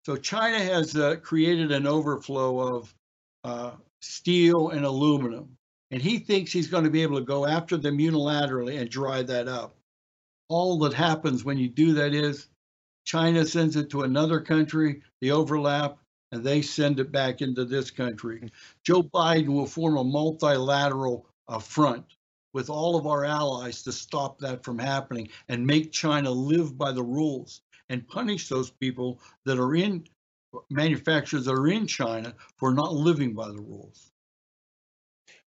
So 0.05 0.15
China 0.15 0.59
has 0.59 0.95
uh, 0.95 1.15
created 1.15 1.71
an 1.71 1.87
overflow 1.87 2.75
of 2.75 2.95
uh, 3.43 3.71
steel 3.99 4.69
and 4.69 4.85
aluminum, 4.85 5.57
and 5.89 6.03
he 6.03 6.19
thinks 6.19 6.51
he's 6.51 6.67
going 6.67 6.83
to 6.83 6.91
be 6.91 7.01
able 7.01 7.17
to 7.17 7.25
go 7.25 7.47
after 7.47 7.77
them 7.77 7.97
unilaterally 7.97 8.79
and 8.79 8.87
dry 8.87 9.23
that 9.23 9.47
up. 9.47 9.75
All 10.49 10.77
that 10.79 10.93
happens 10.93 11.43
when 11.43 11.57
you 11.57 11.67
do 11.67 11.93
that 11.93 12.13
is 12.13 12.47
China 13.05 13.43
sends 13.43 13.75
it 13.75 13.89
to 13.89 14.03
another 14.03 14.39
country, 14.39 15.01
the 15.21 15.31
overlap, 15.31 15.97
and 16.37 16.45
they 16.45 16.61
send 16.61 16.99
it 16.99 17.11
back 17.11 17.41
into 17.41 17.65
this 17.65 17.89
country. 17.89 18.51
Joe 18.83 19.01
Biden 19.01 19.47
will 19.47 19.65
form 19.65 19.97
a 19.97 20.03
multilateral 20.03 21.25
uh, 21.47 21.59
front 21.59 22.05
with 22.53 22.69
all 22.69 22.95
of 22.95 23.07
our 23.07 23.25
allies 23.25 23.81
to 23.83 23.91
stop 23.91 24.39
that 24.39 24.63
from 24.63 24.77
happening 24.77 25.29
and 25.49 25.65
make 25.65 25.91
China 25.91 26.29
live 26.29 26.77
by 26.77 26.91
the 26.91 27.03
rules 27.03 27.61
and 27.89 28.07
punish 28.07 28.49
those 28.49 28.69
people 28.69 29.19
that 29.45 29.59
are 29.59 29.75
in 29.75 30.03
manufacturers 30.69 31.45
that 31.45 31.53
are 31.53 31.67
in 31.67 31.87
China 31.87 32.33
for 32.57 32.71
not 32.71 32.93
living 32.93 33.33
by 33.33 33.47
the 33.47 33.61
rules. 33.61 34.11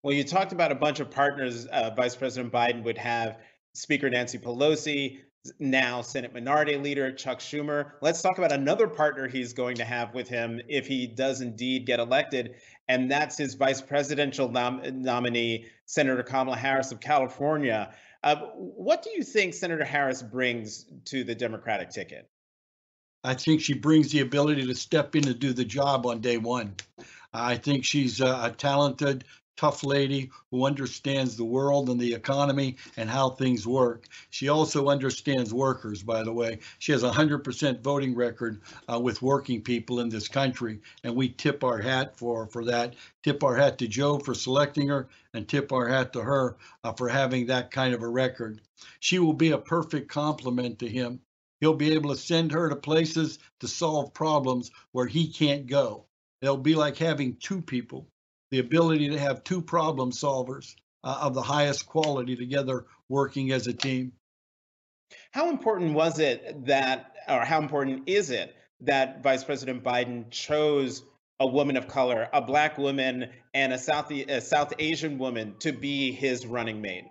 Well, 0.02 0.14
you 0.14 0.24
talked 0.24 0.54
about 0.54 0.72
a 0.72 0.76
bunch 0.76 1.00
of 1.00 1.12
partners 1.12 1.66
uh, 1.68 1.92
Vice 1.96 2.16
President 2.16 2.52
Biden 2.52 2.84
would 2.84 2.98
have 2.98 3.38
Speaker 3.80 4.10
Nancy 4.10 4.38
Pelosi, 4.38 5.20
now 5.58 6.02
Senate 6.02 6.34
Minority 6.34 6.76
Leader 6.76 7.14
Chuck 7.14 7.40
Schumer. 7.40 7.92
Let's 8.02 8.22
talk 8.22 8.38
about 8.38 8.52
another 8.52 8.88
partner 8.88 9.28
he's 9.28 9.54
going 9.54 9.78
to 9.78 9.86
have 9.86 10.14
with 10.14 10.28
him 10.28 10.60
if 10.68 10.86
he 10.86 11.08
does 11.08 11.40
indeed 11.40 11.86
get 11.86 12.00
elected, 12.00 12.56
and 12.90 13.10
that's 13.10 13.38
his 13.38 13.54
vice 13.54 13.82
presidential 13.82 14.50
nom- 14.50 14.82
nominee, 15.02 15.68
Senator 15.86 16.24
Kamala 16.24 16.58
Harris 16.58 16.92
of 16.92 17.00
California. 17.00 17.94
Uh, 18.22 18.36
what 18.56 19.02
do 19.02 19.12
you 19.12 19.24
think 19.24 19.54
Senator 19.54 19.86
Harris 19.86 20.22
brings 20.22 20.86
to 21.06 21.24
the 21.24 21.34
Democratic 21.34 21.90
ticket? 21.90 22.30
I 23.24 23.34
think 23.34 23.62
she 23.62 23.74
brings 23.74 24.12
the 24.12 24.20
ability 24.20 24.68
to 24.68 24.76
step 24.76 25.16
in 25.16 25.26
and 25.26 25.40
do 25.40 25.54
the 25.54 25.66
job 25.66 26.06
on 26.06 26.20
day 26.20 26.38
one. 26.38 26.76
I 27.32 27.56
think 27.56 27.86
she's 27.86 28.20
a, 28.20 28.26
a 28.26 28.56
talented, 28.58 29.24
tough 29.60 29.84
lady 29.84 30.32
who 30.52 30.66
understands 30.66 31.36
the 31.36 31.44
world 31.44 31.90
and 31.90 32.00
the 32.00 32.14
economy 32.14 32.78
and 32.96 33.10
how 33.10 33.30
things 33.30 33.68
work. 33.68 34.08
She 34.30 34.48
also 34.48 34.88
understands 34.88 35.54
workers, 35.54 36.02
by 36.02 36.24
the 36.24 36.32
way. 36.32 36.60
She 36.78 36.94
has 36.94 37.04
a 37.04 37.12
100% 37.12 37.82
voting 37.82 38.16
record 38.16 38.62
uh, 38.90 38.98
with 39.02 39.22
working 39.22 39.62
people 39.62 40.00
in 40.00 40.08
this 40.08 40.30
country, 40.30 40.80
and 41.04 41.14
we 41.14 41.28
tip 41.28 41.62
our 41.66 41.78
hat 41.78 42.16
for, 42.16 42.48
for 42.48 42.64
that. 42.66 42.96
Tip 43.22 43.44
our 43.44 43.58
hat 43.58 43.78
to 43.80 43.88
Joe 43.90 44.18
for 44.18 44.34
selecting 44.34 44.88
her, 44.88 45.10
and 45.34 45.46
tip 45.46 45.74
our 45.74 45.90
hat 45.90 46.14
to 46.14 46.22
her 46.22 46.56
uh, 46.86 46.94
for 46.94 47.10
having 47.10 47.48
that 47.48 47.70
kind 47.70 47.94
of 47.94 48.02
a 48.02 48.08
record. 48.08 48.62
She 49.02 49.20
will 49.20 49.34
be 49.34 49.52
a 49.52 49.58
perfect 49.58 50.10
complement 50.10 50.80
to 50.80 50.88
him. 50.88 51.20
He'll 51.60 51.74
be 51.74 51.92
able 51.96 52.12
to 52.12 52.22
send 52.22 52.54
her 52.54 52.70
to 52.70 52.78
places 52.78 53.40
to 53.60 53.68
solve 53.68 54.14
problems 54.14 54.72
where 54.94 55.08
he 55.08 55.28
can't 55.28 55.68
go. 55.68 56.06
It'll 56.42 56.56
be 56.56 56.76
like 56.76 56.96
having 56.96 57.36
two 57.36 57.62
people 57.62 58.08
the 58.52 58.60
ability 58.60 59.10
to 59.10 59.20
have 59.20 59.44
two 59.44 59.62
problem 59.62 60.12
solvers 60.12 60.76
uh, 61.04 61.20
of 61.22 61.34
the 61.34 61.42
highest 61.42 61.86
quality 61.86 62.36
together 62.36 62.86
working 63.08 63.52
as 63.52 63.68
a 63.68 63.74
team. 63.74 64.12
How 65.32 65.50
important 65.50 65.94
was 65.94 66.20
it 66.20 66.66
that, 66.66 67.16
or 67.28 67.46
how 67.46 67.60
important 67.62 68.04
is 68.08 68.30
it 68.30 68.56
that 68.82 69.24
Vice 69.24 69.44
President 69.44 69.84
Biden 69.84 70.30
chose 70.30 71.04
a 71.40 71.48
woman 71.48 71.78
of 71.78 71.88
color, 71.88 72.28
a 72.34 72.42
black 72.42 72.78
woman, 72.78 73.30
and 73.54 73.74
a 73.74 73.78
South, 73.78 74.12
a 74.12 74.42
South 74.42 74.74
Asian 74.80 75.18
woman 75.18 75.56
to 75.60 75.72
be 75.72 76.12
his 76.12 76.46
running 76.46 76.82
mate? 76.82 77.06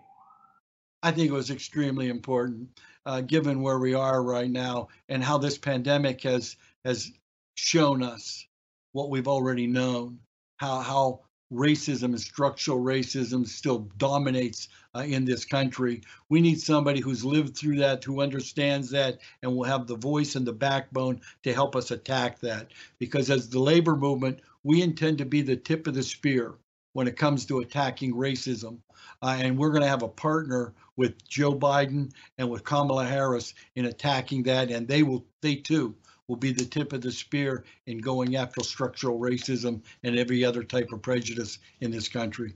I 1.02 1.12
think 1.12 1.28
it 1.28 1.34
was 1.34 1.50
extremely 1.50 2.08
important, 2.08 2.68
uh, 3.06 3.20
given 3.20 3.62
where 3.62 3.78
we 3.78 3.94
are 3.94 4.22
right 4.22 4.50
now 4.50 4.88
and 5.08 5.22
how 5.22 5.38
this 5.38 5.56
pandemic 5.56 6.22
has 6.22 6.56
has 6.84 7.10
shown 7.54 8.02
us 8.02 8.46
what 8.92 9.10
we've 9.10 9.28
already 9.28 9.66
known. 9.66 10.18
How 10.56 10.80
how 10.80 11.20
racism 11.52 12.04
and 12.04 12.20
structural 12.20 12.78
racism 12.78 13.46
still 13.46 13.88
dominates 13.96 14.68
uh, 14.94 15.00
in 15.00 15.24
this 15.24 15.44
country. 15.44 16.02
We 16.28 16.40
need 16.40 16.60
somebody 16.60 17.00
who's 17.00 17.24
lived 17.24 17.56
through 17.56 17.78
that, 17.78 18.04
who 18.04 18.20
understands 18.20 18.90
that, 18.90 19.18
and 19.42 19.54
will 19.54 19.64
have 19.64 19.86
the 19.86 19.96
voice 19.96 20.36
and 20.36 20.46
the 20.46 20.52
backbone 20.52 21.20
to 21.44 21.54
help 21.54 21.76
us 21.76 21.90
attack 21.90 22.40
that. 22.40 22.68
Because 22.98 23.30
as 23.30 23.48
the 23.48 23.60
labor 23.60 23.96
movement, 23.96 24.40
we 24.62 24.82
intend 24.82 25.18
to 25.18 25.24
be 25.24 25.42
the 25.42 25.56
tip 25.56 25.86
of 25.86 25.94
the 25.94 26.02
spear 26.02 26.54
when 26.92 27.08
it 27.08 27.16
comes 27.16 27.46
to 27.46 27.60
attacking 27.60 28.14
racism. 28.14 28.78
Uh, 29.22 29.36
and 29.40 29.56
we're 29.56 29.70
going 29.70 29.82
to 29.82 29.88
have 29.88 30.02
a 30.02 30.08
partner 30.08 30.74
with 30.96 31.26
Joe 31.28 31.54
Biden 31.54 32.10
and 32.38 32.50
with 32.50 32.64
Kamala 32.64 33.04
Harris 33.04 33.54
in 33.76 33.84
attacking 33.84 34.44
that. 34.44 34.70
And 34.70 34.86
they 34.86 35.02
will, 35.02 35.24
they 35.40 35.56
too, 35.56 35.94
will 36.28 36.36
be 36.36 36.52
the 36.52 36.64
tip 36.64 36.92
of 36.92 37.00
the 37.00 37.10
spear 37.10 37.64
in 37.86 37.98
going 37.98 38.36
after 38.36 38.62
structural 38.62 39.18
racism 39.18 39.82
and 40.04 40.18
every 40.18 40.44
other 40.44 40.62
type 40.62 40.92
of 40.92 41.02
prejudice 41.02 41.58
in 41.80 41.90
this 41.90 42.08
country. 42.08 42.54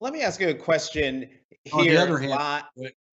Let 0.00 0.12
me 0.12 0.22
ask 0.22 0.40
you 0.40 0.48
a 0.48 0.54
question 0.54 1.28
here. 1.64 1.74
On 1.74 1.86
the 1.86 1.96
other 1.96 2.18
hand, 2.18 2.64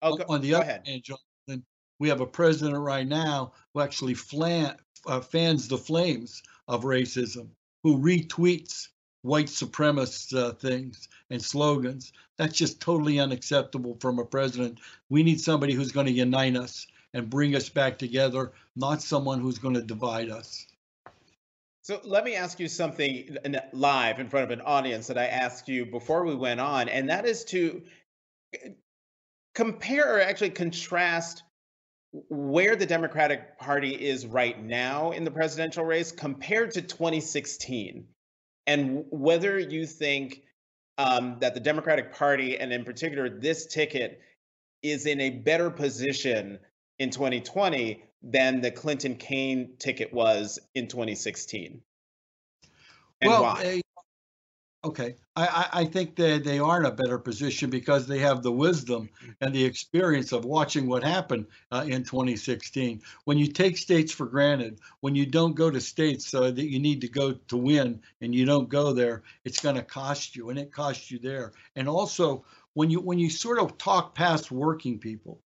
oh, 0.01 0.17
go, 0.17 0.25
on 0.27 0.41
the 0.41 0.53
other 0.55 0.63
ahead. 0.63 0.87
hand, 0.87 1.03
Jonathan, 1.03 1.65
we 1.99 2.09
have 2.09 2.21
a 2.21 2.25
president 2.25 2.77
right 2.77 3.07
now 3.07 3.53
who 3.73 3.81
actually 3.81 4.13
flan, 4.13 4.75
uh, 5.07 5.21
fans 5.21 5.67
the 5.67 5.77
flames 5.77 6.43
of 6.67 6.83
racism, 6.83 7.47
who 7.83 7.97
retweets 7.97 8.89
white 9.21 9.47
supremacist 9.47 10.37
uh, 10.37 10.53
things 10.53 11.07
and 11.31 11.41
slogans. 11.41 12.13
That's 12.37 12.55
just 12.55 12.79
totally 12.79 13.19
unacceptable 13.19 13.97
from 13.99 14.19
a 14.19 14.25
president. 14.25 14.79
We 15.09 15.23
need 15.23 15.41
somebody 15.41 15.73
who's 15.73 15.91
going 15.91 16.05
to 16.05 16.11
unite 16.11 16.55
us 16.55 16.85
and 17.15 17.29
bring 17.29 17.55
us 17.55 17.69
back 17.69 17.97
together, 17.97 18.51
not 18.75 19.01
someone 19.01 19.39
who's 19.39 19.57
going 19.57 19.73
to 19.73 19.81
divide 19.81 20.29
us. 20.29 20.67
So 21.81 22.01
let 22.03 22.25
me 22.25 22.35
ask 22.35 22.59
you 22.59 22.67
something 22.67 23.37
live 23.71 24.19
in 24.19 24.27
front 24.27 24.43
of 24.43 24.51
an 24.51 24.65
audience 24.65 25.07
that 25.07 25.17
I 25.17 25.27
asked 25.27 25.69
you 25.69 25.85
before 25.85 26.25
we 26.25 26.35
went 26.35 26.59
on, 26.59 26.89
and 26.89 27.09
that 27.09 27.25
is 27.25 27.45
to 27.45 27.83
compare 29.53 30.17
or 30.17 30.21
actually 30.21 30.49
contrast 30.49 31.43
where 32.11 32.75
the 32.75 32.85
Democratic 32.85 33.57
Party 33.59 33.93
is 33.93 34.25
right 34.25 34.61
now 34.61 35.11
in 35.11 35.23
the 35.23 35.31
presidential 35.31 35.85
race 35.85 36.11
compared 36.11 36.71
to 36.71 36.81
2016, 36.81 38.07
and 38.67 39.05
whether 39.09 39.57
you 39.57 39.85
think 39.85 40.41
um, 40.97 41.37
that 41.39 41.53
the 41.53 41.59
Democratic 41.61 42.13
Party, 42.13 42.57
and 42.57 42.73
in 42.73 42.83
particular 42.83 43.29
this 43.29 43.67
ticket, 43.67 44.19
is 44.81 45.05
in 45.05 45.21
a 45.21 45.29
better 45.29 45.69
position 45.69 46.59
in 46.99 47.09
2020 47.09 48.03
than 48.23 48.61
the 48.61 48.71
Clinton 48.71 49.15
Kaine 49.15 49.73
ticket 49.77 50.13
was 50.13 50.59
in 50.73 50.87
2016. 50.87 51.81
And 53.21 53.31
well, 53.31 53.43
why? 53.43 53.81
okay, 54.85 55.15
I, 55.35 55.67
I 55.73 55.85
think 55.85 56.15
that 56.17 56.43
they 56.43 56.59
are 56.59 56.79
in 56.79 56.85
a 56.85 56.91
better 56.91 57.17
position 57.17 57.71
because 57.71 58.05
they 58.05 58.19
have 58.19 58.43
the 58.43 58.51
wisdom 58.51 59.09
and 59.41 59.53
the 59.53 59.65
experience 59.65 60.31
of 60.31 60.45
watching 60.45 60.87
what 60.87 61.03
happened 61.03 61.47
uh, 61.71 61.85
in 61.87 62.03
2016. 62.03 63.01
When 63.23 63.37
you 63.37 63.47
take 63.47 63.77
states 63.77 64.11
for 64.11 64.27
granted, 64.27 64.79
when 64.99 65.15
you 65.15 65.25
don't 65.25 65.55
go 65.55 65.71
to 65.71 65.81
states 65.81 66.33
uh, 66.33 66.51
that 66.51 66.69
you 66.69 66.79
need 66.79 67.01
to 67.01 67.09
go 67.09 67.33
to 67.33 67.57
win, 67.57 68.01
and 68.21 68.33
you 68.33 68.45
don't 68.45 68.69
go 68.69 68.93
there, 68.93 69.23
it's 69.43 69.59
going 69.59 69.75
to 69.75 69.83
cost 69.83 70.35
you, 70.35 70.49
and 70.51 70.59
it 70.59 70.71
cost 70.71 71.09
you 71.09 71.17
there. 71.17 71.53
And 71.75 71.89
also, 71.89 72.45
when 72.73 72.91
you 72.91 73.01
when 73.01 73.17
you 73.17 73.29
sort 73.29 73.59
of 73.59 73.77
talk 73.79 74.13
past 74.13 74.51
working 74.51 74.99
people, 74.99 75.41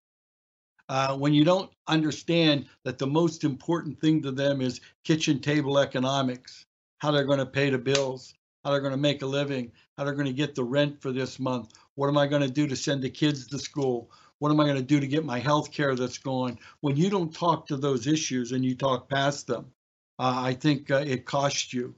uh, 0.90 1.16
when 1.16 1.32
you 1.32 1.44
don't 1.44 1.70
understand 1.86 2.66
that 2.82 2.98
the 2.98 3.06
most 3.06 3.44
important 3.44 4.00
thing 4.00 4.20
to 4.20 4.32
them 4.32 4.60
is 4.60 4.80
kitchen 5.04 5.38
table 5.38 5.78
economics, 5.78 6.66
how 6.98 7.12
they're 7.12 7.22
going 7.22 7.38
to 7.38 7.46
pay 7.46 7.70
the 7.70 7.78
bills, 7.78 8.34
how 8.64 8.72
they're 8.72 8.80
going 8.80 8.90
to 8.90 8.98
make 8.98 9.22
a 9.22 9.26
living, 9.26 9.70
how 9.96 10.02
they're 10.02 10.14
going 10.14 10.26
to 10.26 10.32
get 10.32 10.56
the 10.56 10.64
rent 10.64 11.00
for 11.00 11.12
this 11.12 11.38
month, 11.38 11.74
what 11.94 12.08
am 12.08 12.18
I 12.18 12.26
going 12.26 12.42
to 12.42 12.50
do 12.50 12.66
to 12.66 12.74
send 12.74 13.02
the 13.02 13.08
kids 13.08 13.46
to 13.46 13.58
school, 13.60 14.10
what 14.40 14.50
am 14.50 14.58
I 14.58 14.64
going 14.64 14.78
to 14.78 14.82
do 14.82 14.98
to 14.98 15.06
get 15.06 15.24
my 15.24 15.38
health 15.38 15.70
care 15.70 15.94
that's 15.94 16.18
going. 16.18 16.58
When 16.80 16.96
you 16.96 17.08
don't 17.08 17.32
talk 17.32 17.68
to 17.68 17.76
those 17.76 18.08
issues 18.08 18.50
and 18.50 18.64
you 18.64 18.74
talk 18.74 19.08
past 19.08 19.46
them, 19.46 19.66
uh, 20.18 20.42
I 20.44 20.54
think 20.54 20.90
uh, 20.90 21.04
it 21.06 21.24
costs 21.24 21.72
you. 21.72 21.94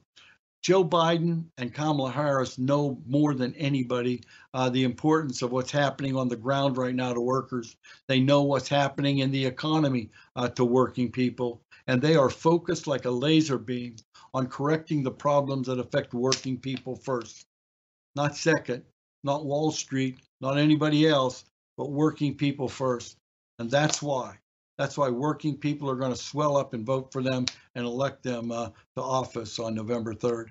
Joe 0.63 0.85
Biden 0.85 1.43
and 1.57 1.73
Kamala 1.73 2.09
Harris 2.09 2.57
know 2.57 2.97
more 3.05 3.33
than 3.33 3.53
anybody 3.55 4.21
uh, 4.53 4.69
the 4.69 4.85
importance 4.85 5.41
of 5.41 5.51
what's 5.51 5.71
happening 5.71 6.15
on 6.15 6.29
the 6.29 6.37
ground 6.37 6.77
right 6.77 6.95
now 6.95 7.13
to 7.13 7.19
workers. 7.19 7.75
They 8.07 8.21
know 8.21 8.43
what's 8.43 8.69
happening 8.69 9.19
in 9.19 9.29
the 9.29 9.45
economy 9.45 10.09
uh, 10.37 10.47
to 10.49 10.63
working 10.63 11.11
people, 11.11 11.61
and 11.87 12.01
they 12.01 12.15
are 12.15 12.29
focused 12.29 12.87
like 12.87 13.03
a 13.03 13.11
laser 13.11 13.57
beam 13.57 13.97
on 14.33 14.47
correcting 14.47 15.03
the 15.03 15.11
problems 15.11 15.67
that 15.67 15.79
affect 15.79 16.13
working 16.13 16.57
people 16.57 16.95
first, 16.95 17.45
not 18.15 18.37
second, 18.37 18.83
not 19.25 19.45
Wall 19.45 19.69
Street, 19.69 20.17
not 20.39 20.57
anybody 20.57 21.09
else, 21.09 21.43
but 21.77 21.91
working 21.91 22.35
people 22.35 22.69
first. 22.69 23.17
And 23.59 23.69
that's 23.69 24.01
why. 24.01 24.37
That's 24.77 24.97
why 24.97 25.09
working 25.09 25.57
people 25.57 25.89
are 25.89 25.95
going 25.95 26.11
to 26.11 26.17
swell 26.17 26.57
up 26.57 26.73
and 26.73 26.85
vote 26.85 27.11
for 27.11 27.21
them 27.21 27.45
and 27.75 27.85
elect 27.85 28.23
them 28.23 28.51
uh, 28.51 28.69
to 28.95 29.01
office 29.01 29.59
on 29.59 29.75
November 29.75 30.13
3rd. 30.13 30.47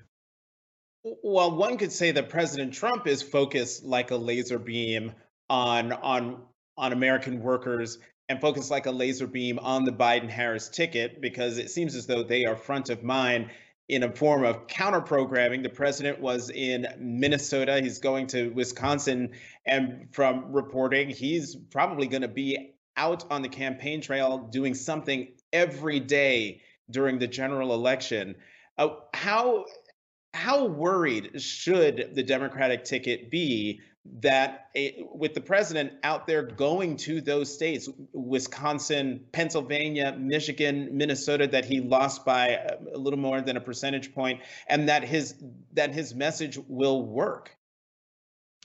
Well, 1.04 1.56
one 1.56 1.78
could 1.78 1.90
say 1.90 2.12
that 2.12 2.28
President 2.28 2.72
Trump 2.72 3.08
is 3.08 3.22
focused 3.22 3.84
like 3.84 4.12
a 4.12 4.16
laser 4.16 4.58
beam 4.58 5.12
on 5.50 5.92
on 5.92 6.42
on 6.76 6.92
American 6.92 7.42
workers 7.42 7.98
and 8.28 8.40
focused 8.40 8.70
like 8.70 8.86
a 8.86 8.90
laser 8.90 9.26
beam 9.26 9.58
on 9.58 9.84
the 9.84 9.92
Biden 9.92 10.30
Harris 10.30 10.68
ticket 10.68 11.20
because 11.20 11.58
it 11.58 11.70
seems 11.70 11.96
as 11.96 12.06
though 12.06 12.22
they 12.22 12.44
are 12.44 12.56
front 12.56 12.88
of 12.88 13.02
mind 13.02 13.50
in 13.88 14.04
a 14.04 14.12
form 14.12 14.44
of 14.44 14.68
counter 14.68 15.00
programming. 15.00 15.62
The 15.62 15.68
president 15.68 16.20
was 16.20 16.48
in 16.48 16.86
Minnesota. 16.98 17.80
He's 17.80 17.98
going 17.98 18.28
to 18.28 18.48
Wisconsin. 18.50 19.32
And 19.66 20.08
from 20.12 20.52
reporting, 20.52 21.10
he's 21.10 21.56
probably 21.56 22.06
going 22.06 22.22
to 22.22 22.28
be 22.28 22.74
out 22.96 23.24
on 23.30 23.42
the 23.42 23.48
campaign 23.48 24.00
trail 24.00 24.38
doing 24.50 24.74
something 24.74 25.28
every 25.52 26.00
day 26.00 26.60
during 26.90 27.18
the 27.18 27.26
general 27.26 27.74
election. 27.74 28.34
Uh, 28.78 28.88
how 29.14 29.64
how 30.34 30.64
worried 30.64 31.40
should 31.40 32.10
the 32.14 32.22
Democratic 32.22 32.84
ticket 32.84 33.30
be 33.30 33.80
that 34.20 34.66
a, 34.74 35.04
with 35.14 35.34
the 35.34 35.40
president 35.40 35.92
out 36.02 36.26
there 36.26 36.42
going 36.42 36.96
to 36.96 37.20
those 37.20 37.52
states, 37.52 37.88
Wisconsin, 38.12 39.24
Pennsylvania, 39.32 40.16
Michigan, 40.18 40.88
Minnesota, 40.92 41.46
that 41.46 41.64
he 41.64 41.80
lost 41.80 42.24
by 42.24 42.48
a 42.94 42.98
little 42.98 43.18
more 43.18 43.40
than 43.40 43.56
a 43.56 43.60
percentage 43.60 44.12
point, 44.14 44.40
and 44.68 44.88
that 44.88 45.04
his 45.04 45.34
that 45.74 45.94
his 45.94 46.14
message 46.14 46.58
will 46.66 47.04
work? 47.04 47.56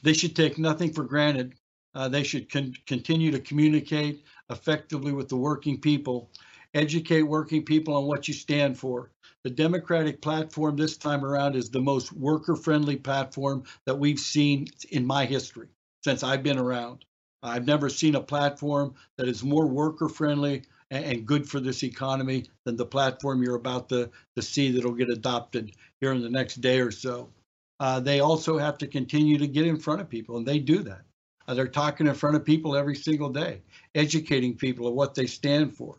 They 0.03 0.13
should 0.13 0.35
take 0.35 0.57
nothing 0.57 0.93
for 0.93 1.03
granted. 1.03 1.53
Uh, 1.97 2.07
they 2.07 2.21
should 2.21 2.47
con- 2.47 2.75
continue 2.85 3.31
to 3.31 3.39
communicate 3.39 4.23
effectively 4.51 5.11
with 5.11 5.27
the 5.29 5.35
working 5.35 5.81
people, 5.81 6.29
educate 6.75 7.23
working 7.23 7.65
people 7.65 7.95
on 7.95 8.05
what 8.05 8.27
you 8.27 8.35
stand 8.35 8.77
for. 8.77 9.09
The 9.43 9.49
Democratic 9.49 10.21
platform 10.21 10.75
this 10.75 10.95
time 10.95 11.25
around 11.25 11.55
is 11.55 11.71
the 11.71 11.81
most 11.81 12.13
worker 12.13 12.55
friendly 12.55 12.97
platform 12.97 13.63
that 13.87 13.97
we've 13.97 14.19
seen 14.19 14.67
in 14.91 15.07
my 15.07 15.25
history 15.25 15.69
since 16.03 16.21
I've 16.21 16.43
been 16.43 16.59
around. 16.59 17.03
I've 17.41 17.65
never 17.65 17.89
seen 17.89 18.13
a 18.13 18.21
platform 18.21 18.93
that 19.17 19.27
is 19.27 19.43
more 19.43 19.65
worker 19.65 20.07
friendly 20.07 20.65
and, 20.91 21.03
and 21.03 21.25
good 21.25 21.49
for 21.49 21.59
this 21.59 21.83
economy 21.83 22.45
than 22.63 22.75
the 22.75 22.85
platform 22.85 23.41
you're 23.41 23.55
about 23.55 23.89
to, 23.89 24.11
to 24.35 24.41
see 24.43 24.71
that'll 24.71 24.91
get 24.91 25.09
adopted 25.09 25.71
here 25.99 26.11
in 26.11 26.21
the 26.21 26.29
next 26.29 26.61
day 26.61 26.79
or 26.79 26.91
so. 26.91 27.31
Uh, 27.79 27.99
they 27.99 28.19
also 28.19 28.59
have 28.59 28.77
to 28.77 28.85
continue 28.85 29.39
to 29.39 29.47
get 29.47 29.65
in 29.65 29.79
front 29.79 29.99
of 29.99 30.09
people, 30.09 30.37
and 30.37 30.45
they 30.45 30.59
do 30.59 30.83
that. 30.83 31.06
Uh, 31.47 31.53
they're 31.53 31.67
talking 31.67 32.07
in 32.07 32.13
front 32.13 32.35
of 32.35 32.43
people 32.43 32.75
every 32.75 32.95
single 32.95 33.29
day, 33.29 33.61
educating 33.95 34.55
people 34.55 34.87
of 34.87 34.93
what 34.93 35.15
they 35.15 35.25
stand 35.25 35.75
for. 35.75 35.97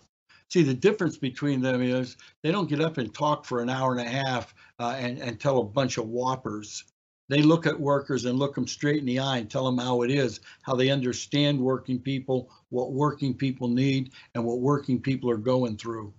See, 0.51 0.63
the 0.63 0.75
difference 0.75 1.17
between 1.17 1.61
them 1.61 1.83
is 1.83 2.17
they 2.43 2.51
don't 2.51 2.69
get 2.69 2.81
up 2.81 2.99
and 2.99 3.13
talk 3.13 3.45
for 3.45 3.61
an 3.61 3.69
hour 3.69 3.93
and 3.93 4.07
a 4.07 4.11
half 4.11 4.55
uh, 4.79 4.97
and, 4.99 5.19
and 5.19 5.39
tell 5.39 5.59
a 5.59 5.65
bunch 5.65 5.99
of 5.99 6.09
whoppers. 6.09 6.85
They 7.29 7.43
look 7.43 7.67
at 7.67 7.79
workers 7.79 8.25
and 8.25 8.39
look 8.39 8.55
them 8.55 8.67
straight 8.67 9.01
in 9.01 9.07
the 9.07 9.19
eye 9.19 9.39
and 9.39 9.51
tell 9.51 9.67
them 9.67 9.77
how 9.77 10.03
it 10.03 10.11
is, 10.11 10.41
how 10.63 10.75
they 10.75 10.89
understand 10.89 11.61
working 11.61 11.99
people, 11.99 12.51
what 12.71 12.93
working 12.93 13.35
people 13.35 13.69
need, 13.69 14.13
and 14.35 14.45
what 14.45 14.61
working 14.61 15.01
people 15.01 15.31
are 15.31 15.37
going 15.37 15.77
through. 15.77 16.15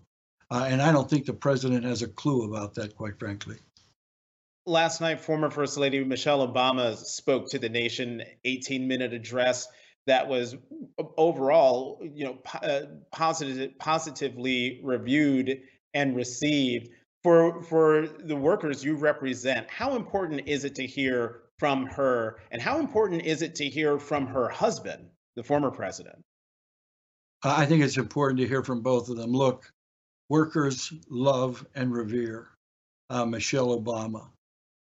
Uh, 0.51 0.65
and 0.67 0.81
I 0.81 0.91
don't 0.91 1.09
think 1.09 1.25
the 1.25 1.33
president 1.33 1.83
has 1.83 2.03
a 2.03 2.07
clue 2.07 2.51
about 2.51 2.75
that, 2.75 2.95
quite 2.95 3.17
frankly 3.17 3.57
last 4.65 5.01
night, 5.01 5.19
former 5.19 5.49
First 5.49 5.77
Lady 5.77 6.03
Michelle 6.03 6.47
Obama 6.47 6.95
spoke 6.95 7.49
to 7.49 7.59
the 7.59 7.69
nation, 7.69 8.23
18 8.45 8.87
minute 8.87 9.13
address 9.13 9.67
that 10.07 10.27
was 10.27 10.55
overall, 11.17 12.01
you 12.01 12.25
know, 12.25 12.39
uh, 12.61 12.81
positive, 13.11 13.77
positively 13.77 14.81
reviewed 14.83 15.61
and 15.93 16.15
received. 16.15 16.89
For 17.23 17.61
for 17.63 18.07
the 18.07 18.35
workers 18.35 18.83
you 18.83 18.95
represent, 18.95 19.69
how 19.69 19.95
important 19.95 20.47
is 20.47 20.63
it 20.63 20.75
to 20.75 20.87
hear 20.87 21.41
from 21.57 21.87
her, 21.87 22.37
and 22.51 22.61
how 22.61 22.79
important 22.79 23.23
is 23.23 23.41
it 23.41 23.55
to 23.55 23.65
hear 23.65 23.99
from 23.99 24.27
her 24.27 24.47
husband, 24.47 25.09
the 25.35 25.43
former 25.43 25.69
president? 25.69 26.23
I 27.43 27.65
think 27.65 27.83
it's 27.83 27.97
important 27.97 28.39
to 28.39 28.47
hear 28.47 28.63
from 28.63 28.81
both 28.81 29.09
of 29.09 29.17
them. 29.17 29.31
Look, 29.31 29.69
workers 30.29 30.93
love 31.09 31.65
and 31.75 31.91
revere 31.91 32.47
uh, 33.09 33.25
Michelle 33.25 33.77
Obama 33.77 34.29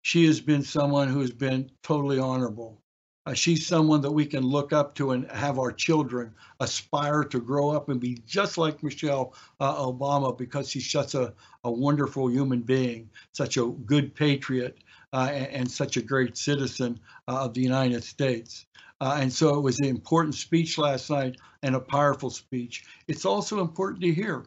she 0.03 0.25
has 0.25 0.41
been 0.41 0.61
someone 0.61 1.07
who 1.07 1.21
has 1.21 1.31
been 1.31 1.71
totally 1.81 2.19
honorable. 2.19 2.77
Uh, 3.25 3.33
she's 3.33 3.65
someone 3.65 4.01
that 4.01 4.11
we 4.11 4.25
can 4.25 4.43
look 4.43 4.73
up 4.73 4.93
to 4.93 5.11
and 5.11 5.31
have 5.31 5.57
our 5.57 5.71
children 5.71 6.35
aspire 6.59 7.23
to 7.23 7.39
grow 7.39 7.69
up 7.69 7.87
and 7.87 8.01
be 8.01 8.17
just 8.27 8.57
like 8.57 8.83
Michelle 8.83 9.33
uh, 9.61 9.75
Obama 9.75 10.37
because 10.37 10.69
she's 10.69 10.91
such 10.91 11.15
a, 11.15 11.33
a 11.63 11.71
wonderful 11.71 12.29
human 12.29 12.59
being, 12.59 13.09
such 13.31 13.55
a 13.55 13.65
good 13.85 14.13
patriot, 14.13 14.77
uh, 15.13 15.29
and, 15.31 15.47
and, 15.47 15.71
such 15.71 15.95
a 15.95 16.01
great 16.01 16.35
citizen 16.35 16.99
uh, 17.29 17.45
of 17.45 17.53
the 17.53 17.61
United 17.61 18.03
States. 18.03 18.65
Uh, 18.99 19.17
and 19.21 19.31
so 19.31 19.55
it 19.55 19.61
was 19.61 19.79
an 19.79 19.85
important 19.85 20.35
speech 20.35 20.77
last 20.77 21.09
night 21.09 21.37
and 21.61 21.75
a 21.75 21.79
powerful 21.79 22.29
speech. 22.29 22.83
It's 23.07 23.23
also 23.23 23.61
important 23.61 24.01
to 24.01 24.11
hear 24.11 24.43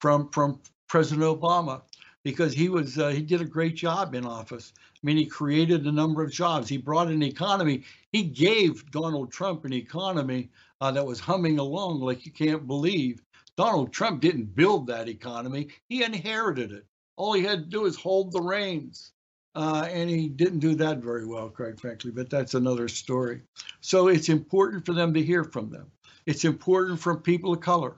from, 0.00 0.28
from 0.30 0.60
President 0.86 1.24
Obama 1.24 1.82
because 2.24 2.52
he 2.52 2.68
was 2.68 2.98
uh, 2.98 3.08
he 3.08 3.22
did 3.22 3.40
a 3.40 3.44
great 3.44 3.74
job 3.74 4.14
in 4.14 4.24
office. 4.24 4.72
I 5.02 5.06
mean, 5.06 5.16
he 5.16 5.26
created 5.26 5.86
a 5.86 5.92
number 5.92 6.22
of 6.22 6.30
jobs. 6.30 6.68
He 6.68 6.76
brought 6.76 7.08
an 7.08 7.22
economy. 7.22 7.82
He 8.12 8.22
gave 8.22 8.88
Donald 8.92 9.32
Trump 9.32 9.64
an 9.64 9.72
economy 9.72 10.50
uh, 10.80 10.92
that 10.92 11.06
was 11.06 11.18
humming 11.18 11.58
along 11.58 12.00
like 12.00 12.24
you 12.24 12.32
can't 12.32 12.66
believe. 12.68 13.20
Donald 13.56 13.92
Trump 13.92 14.20
didn't 14.20 14.54
build 14.54 14.86
that 14.86 15.08
economy. 15.08 15.68
He 15.88 16.04
inherited 16.04 16.72
it. 16.72 16.86
All 17.16 17.32
he 17.32 17.42
had 17.42 17.64
to 17.64 17.68
do 17.68 17.84
is 17.86 17.96
hold 17.96 18.32
the 18.32 18.40
reins. 18.40 19.12
Uh, 19.54 19.86
and 19.90 20.08
he 20.08 20.28
didn't 20.28 20.60
do 20.60 20.74
that 20.76 20.98
very 20.98 21.26
well, 21.26 21.50
quite 21.50 21.78
frankly, 21.78 22.10
but 22.10 22.30
that's 22.30 22.54
another 22.54 22.88
story. 22.88 23.42
So 23.80 24.08
it's 24.08 24.30
important 24.30 24.86
for 24.86 24.94
them 24.94 25.12
to 25.12 25.22
hear 25.22 25.44
from 25.44 25.68
them. 25.68 25.90
It's 26.26 26.44
important 26.44 27.00
for 27.00 27.16
people 27.16 27.52
of 27.52 27.60
color 27.60 27.96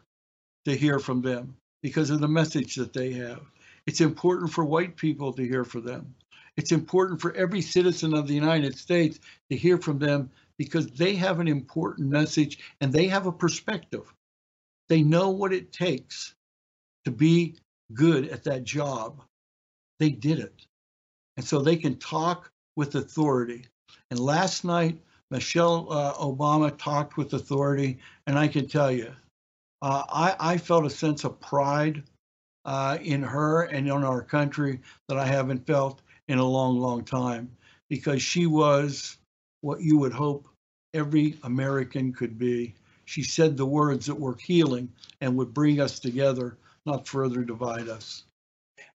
to 0.65 0.77
hear 0.77 0.99
from 0.99 1.23
them 1.23 1.55
because 1.83 2.11
of 2.11 2.21
the 2.21 2.29
message 2.29 2.75
that 2.77 2.93
they 2.93 3.13
have. 3.13 3.43
It's 3.87 4.01
important 4.01 4.51
for 4.51 4.65
white 4.65 4.97
people 4.97 5.33
to 5.35 5.47
hear 5.47 5.65
from 5.65 5.85
them. 5.85 6.15
It's 6.57 6.73
important 6.73 7.21
for 7.21 7.35
every 7.35 7.61
citizen 7.61 8.15
of 8.15 8.27
the 8.27 8.35
United 8.35 8.79
States 8.79 9.19
to 9.51 9.57
hear 9.57 9.79
from 9.79 9.99
them 9.99 10.31
because 10.57 10.87
they 10.87 11.15
have 11.17 11.41
an 11.41 11.49
important 11.49 12.09
message 12.09 12.59
and 12.81 12.93
they 12.93 13.09
have 13.09 13.27
a 13.27 13.33
perspective. 13.33 14.13
They 14.89 15.03
know 15.03 15.31
what 15.31 15.53
it 15.53 15.73
takes 15.73 16.35
to 17.05 17.11
be 17.11 17.57
good 17.93 18.29
at 18.29 18.45
that 18.45 18.65
job. 18.65 19.23
They 19.99 20.11
did 20.11 20.39
it. 20.39 20.67
And 21.37 21.45
so 21.45 21.61
they 21.61 21.77
can 21.77 21.97
talk 21.97 22.51
with 22.77 22.95
authority. 22.95 23.67
And 24.11 24.21
last 24.21 24.65
night, 24.65 25.01
Michelle 25.31 25.89
uh, 25.91 26.15
Obama 26.15 26.77
talked 26.77 27.17
with 27.17 27.33
authority, 27.33 27.99
and 28.27 28.39
I 28.39 28.47
can 28.47 28.69
tell 28.69 28.93
you, 28.93 29.13
uh, 29.83 30.05
I, 30.09 30.37
I 30.39 30.59
felt 30.59 30.87
a 30.87 30.91
sense 30.91 31.25
of 31.25 31.41
pride 31.41 32.05
uh, 32.65 32.99
in 33.03 33.23
her 33.23 33.63
and 33.63 33.87
in 33.87 34.05
our 34.05 34.23
country 34.23 34.81
that 35.09 35.19
I 35.19 35.27
haven't 35.27 35.67
felt 35.67 36.03
in 36.29 36.39
a 36.39 36.45
long, 36.45 36.79
long 36.79 37.05
time 37.05 37.51
because 37.89 38.23
she 38.23 38.47
was 38.47 39.17
what 39.61 39.81
you 39.81 39.99
would 39.99 40.13
hope 40.13 40.49
every 40.93 41.39
American 41.43 42.13
could 42.13 42.39
be. 42.39 42.75
She 43.05 43.23
said 43.23 43.57
the 43.57 43.67
words 43.67 44.07
that 44.07 44.19
were 44.19 44.37
healing 44.37 44.91
and 45.21 45.37
would 45.37 45.53
bring 45.53 45.81
us 45.81 45.99
together, 45.99 46.57
not 46.87 47.07
further 47.07 47.43
divide 47.43 47.89
us. 47.89 48.25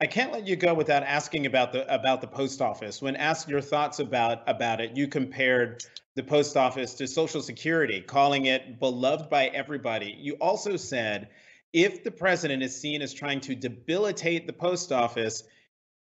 I 0.01 0.07
can't 0.07 0.31
let 0.31 0.47
you 0.47 0.55
go 0.55 0.73
without 0.73 1.03
asking 1.03 1.45
about 1.45 1.73
the 1.73 1.93
about 1.93 2.21
the 2.21 2.27
post 2.27 2.61
office. 2.61 3.01
When 3.01 3.17
asked 3.17 3.49
your 3.49 3.61
thoughts 3.61 3.99
about 3.99 4.43
about 4.47 4.79
it, 4.79 4.95
you 4.95 5.07
compared 5.07 5.83
the 6.15 6.23
post 6.23 6.55
office 6.55 6.93
to 6.95 7.07
Social 7.07 7.41
Security, 7.41 8.01
calling 8.01 8.45
it 8.45 8.79
beloved 8.79 9.29
by 9.29 9.47
everybody. 9.47 10.15
You 10.17 10.33
also 10.35 10.77
said 10.77 11.29
if 11.73 12.03
the 12.03 12.11
president 12.11 12.63
is 12.63 12.79
seen 12.79 13.01
as 13.01 13.13
trying 13.13 13.41
to 13.41 13.55
debilitate 13.55 14.47
the 14.47 14.53
post 14.53 14.91
office, 14.91 15.43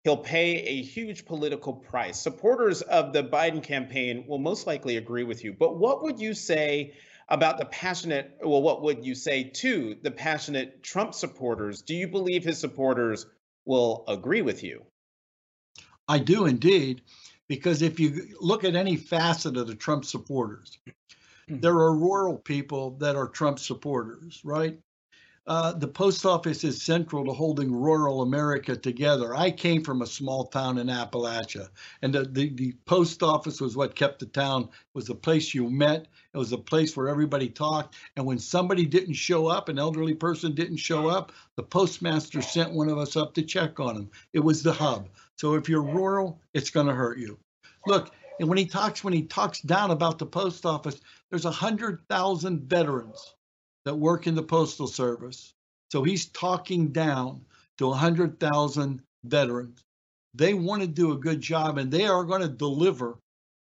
he'll 0.03 0.17
pay 0.17 0.55
a 0.57 0.81
huge 0.81 1.25
political 1.25 1.73
price. 1.73 2.19
Supporters 2.19 2.81
of 2.81 3.13
the 3.13 3.23
Biden 3.23 3.61
campaign 3.61 4.25
will 4.27 4.37
most 4.37 4.67
likely 4.67 4.97
agree 4.97 5.23
with 5.23 5.43
you. 5.43 5.53
But 5.53 5.77
what 5.77 6.03
would 6.03 6.19
you 6.19 6.33
say 6.33 6.93
about 7.27 7.57
the 7.57 7.65
passionate, 7.65 8.37
well, 8.43 8.61
what 8.61 8.81
would 8.81 9.05
you 9.05 9.13
say 9.13 9.43
to 9.43 9.95
the 10.01 10.11
passionate 10.11 10.81
Trump 10.81 11.13
supporters? 11.13 11.81
Do 11.81 11.95
you 11.95 12.07
believe 12.07 12.43
his 12.43 12.59
supporters 12.59 13.25
will 13.65 14.03
agree 14.07 14.41
with 14.41 14.63
you? 14.63 14.83
I 16.07 16.17
do 16.17 16.45
indeed, 16.45 17.03
because 17.47 17.83
if 17.83 17.99
you 17.99 18.35
look 18.39 18.63
at 18.63 18.75
any 18.75 18.95
facet 18.95 19.57
of 19.57 19.67
the 19.67 19.75
Trump 19.75 20.05
supporters, 20.05 20.79
hmm. 21.47 21.59
there 21.59 21.75
are 21.75 21.93
rural 21.93 22.37
people 22.37 22.91
that 22.97 23.15
are 23.15 23.27
Trump 23.27 23.59
supporters, 23.59 24.41
right? 24.43 24.79
Uh, 25.47 25.73
the 25.73 25.87
post 25.87 26.25
office 26.25 26.63
is 26.63 26.81
central 26.81 27.25
to 27.25 27.31
holding 27.31 27.73
rural 27.73 28.21
America 28.21 28.75
together. 28.75 29.35
I 29.35 29.49
came 29.49 29.83
from 29.83 30.01
a 30.01 30.07
small 30.07 30.45
town 30.45 30.77
in 30.77 30.87
Appalachia, 30.87 31.69
and 32.01 32.13
the, 32.13 32.25
the, 32.25 32.49
the, 32.49 32.73
post 32.85 33.23
office 33.23 33.59
was 33.59 33.75
what 33.75 33.95
kept 33.95 34.19
the 34.19 34.27
town. 34.27 34.63
It 34.63 34.69
was 34.93 35.07
the 35.07 35.15
place 35.15 35.53
you 35.53 35.69
met. 35.69 36.07
It 36.33 36.37
was 36.37 36.51
a 36.51 36.57
place 36.57 36.95
where 36.95 37.09
everybody 37.09 37.49
talked. 37.49 37.95
And 38.15 38.25
when 38.25 38.37
somebody 38.37 38.85
didn't 38.85 39.15
show 39.15 39.47
up, 39.47 39.69
an 39.69 39.79
elderly 39.79 40.13
person 40.13 40.53
didn't 40.53 40.77
show 40.77 41.07
up, 41.07 41.31
the 41.55 41.63
postmaster 41.63 42.41
sent 42.41 42.73
one 42.73 42.89
of 42.89 42.97
us 42.97 43.15
up 43.15 43.33
to 43.33 43.41
check 43.41 43.79
on 43.79 43.95
him. 43.95 44.09
It 44.33 44.39
was 44.39 44.61
the 44.61 44.73
hub. 44.73 45.09
So 45.35 45.55
if 45.55 45.67
you're 45.67 45.81
rural, 45.81 46.39
it's 46.53 46.69
going 46.69 46.87
to 46.87 46.93
hurt 46.93 47.17
you. 47.17 47.39
Look, 47.87 48.13
and 48.39 48.47
when 48.47 48.57
he 48.57 48.65
talks, 48.65 49.03
when 49.03 49.13
he 49.13 49.23
talks 49.23 49.61
down 49.61 49.91
about 49.91 50.19
the 50.19 50.25
post 50.25 50.65
office, 50.65 51.01
there's 51.29 51.45
a 51.45 51.51
hundred 51.51 52.01
thousand 52.07 52.69
veterans 52.69 53.35
that 53.85 53.95
work 53.95 54.27
in 54.27 54.35
the 54.35 54.43
Postal 54.43 54.87
Service. 54.87 55.53
So 55.91 56.03
he's 56.03 56.27
talking 56.27 56.91
down 56.91 57.41
to 57.77 57.87
100,000 57.87 59.01
veterans. 59.23 59.83
They 60.33 60.53
want 60.53 60.81
to 60.81 60.87
do 60.87 61.11
a 61.11 61.17
good 61.17 61.41
job 61.41 61.77
and 61.77 61.91
they 61.91 62.05
are 62.05 62.23
going 62.23 62.41
to 62.41 62.47
deliver 62.47 63.17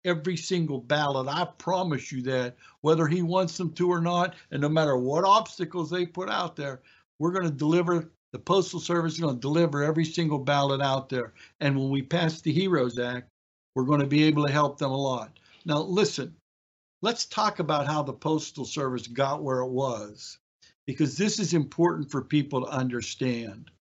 every 0.05 0.37
single 0.37 0.79
ballot. 0.79 1.27
I 1.27 1.45
promise 1.57 2.11
you 2.11 2.21
that, 2.23 2.55
whether 2.81 3.07
he 3.07 3.21
wants 3.21 3.57
them 3.57 3.73
to 3.73 3.89
or 3.89 4.01
not, 4.01 4.35
and 4.51 4.61
no 4.61 4.69
matter 4.69 4.97
what 4.97 5.23
obstacles 5.23 5.89
they 5.89 6.05
put 6.05 6.29
out 6.29 6.55
there, 6.55 6.81
we're 7.19 7.31
going 7.31 7.45
to 7.45 7.51
deliver. 7.51 8.09
The 8.31 8.39
Postal 8.39 8.79
Service 8.79 9.13
is 9.13 9.19
going 9.19 9.35
to 9.35 9.41
deliver 9.41 9.83
every 9.83 10.05
single 10.05 10.37
ballot 10.37 10.81
out 10.81 11.09
there. 11.09 11.33
And 11.61 11.75
when 11.75 11.89
we 11.89 12.03
pass 12.03 12.41
the 12.41 12.53
HEROES 12.53 12.99
Act, 12.99 13.27
we're 13.73 13.85
going 13.85 14.01
to 14.01 14.05
be 14.05 14.23
able 14.23 14.45
to 14.45 14.51
help 14.51 14.77
them 14.77 14.91
a 14.91 14.97
lot. 14.97 15.39
Now, 15.65 15.79
listen, 15.79 16.35
let's 17.01 17.25
talk 17.25 17.59
about 17.59 17.87
how 17.87 18.03
the 18.03 18.13
Postal 18.13 18.65
Service 18.65 19.07
got 19.07 19.43
where 19.43 19.59
it 19.59 19.69
was, 19.69 20.37
because 20.85 21.17
this 21.17 21.39
is 21.39 21.53
important 21.53 22.11
for 22.11 22.21
people 22.21 22.65
to 22.65 22.71
understand. 22.71 23.71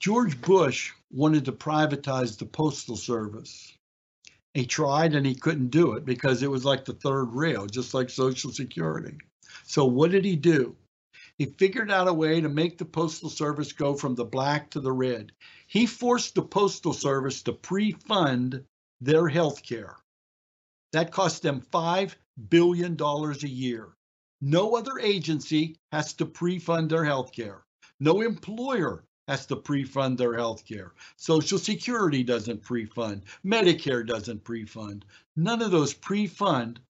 George 0.00 0.40
Bush 0.40 0.92
wanted 1.12 1.44
to 1.44 1.52
privatize 1.52 2.38
the 2.38 2.46
Postal 2.46 2.96
Service. 2.96 3.76
He 4.54 4.66
tried 4.66 5.14
and 5.14 5.26
he 5.26 5.34
couldn't 5.34 5.70
do 5.70 5.92
it 5.92 6.04
because 6.04 6.42
it 6.42 6.50
was 6.50 6.64
like 6.64 6.84
the 6.84 6.94
third 6.94 7.34
rail, 7.34 7.66
just 7.66 7.94
like 7.94 8.10
Social 8.10 8.50
Security. 8.50 9.16
So 9.64 9.84
what 9.84 10.10
did 10.10 10.24
he 10.24 10.36
do? 10.36 10.74
He 11.38 11.46
figured 11.46 11.90
out 11.90 12.08
a 12.08 12.12
way 12.12 12.40
to 12.40 12.48
make 12.48 12.76
the 12.76 12.84
Postal 12.84 13.30
Service 13.30 13.72
go 13.72 13.94
from 13.94 14.14
the 14.14 14.24
black 14.24 14.70
to 14.70 14.80
the 14.80 14.92
red. 14.92 15.32
He 15.66 15.86
forced 15.86 16.34
the 16.34 16.42
Postal 16.42 16.92
Service 16.92 17.42
to 17.44 17.52
pre 17.52 17.92
fund 17.92 18.64
their 19.00 19.28
health 19.28 19.62
care. 19.62 19.96
That 20.92 21.12
cost 21.12 21.42
them 21.42 21.62
$5 21.72 22.14
billion 22.48 22.96
a 23.00 23.46
year. 23.46 23.96
No 24.40 24.74
other 24.76 24.98
agency 24.98 25.76
has 25.92 26.12
to 26.14 26.26
pre 26.26 26.58
fund 26.58 26.90
their 26.90 27.04
health 27.04 27.32
care. 27.32 27.64
No 28.00 28.22
employer 28.22 29.04
has 29.30 29.46
to 29.46 29.54
pre-fund 29.54 30.18
their 30.18 30.34
health 30.34 30.66
care. 30.66 30.92
Social 31.16 31.56
Security 31.58 32.24
doesn't 32.24 32.62
pre-fund. 32.62 33.22
Medicare 33.44 34.04
doesn't 34.04 34.42
pre-fund. 34.42 35.04
None 35.36 35.62
of 35.62 35.70
those 35.70 35.94
pre-fund 35.94 36.80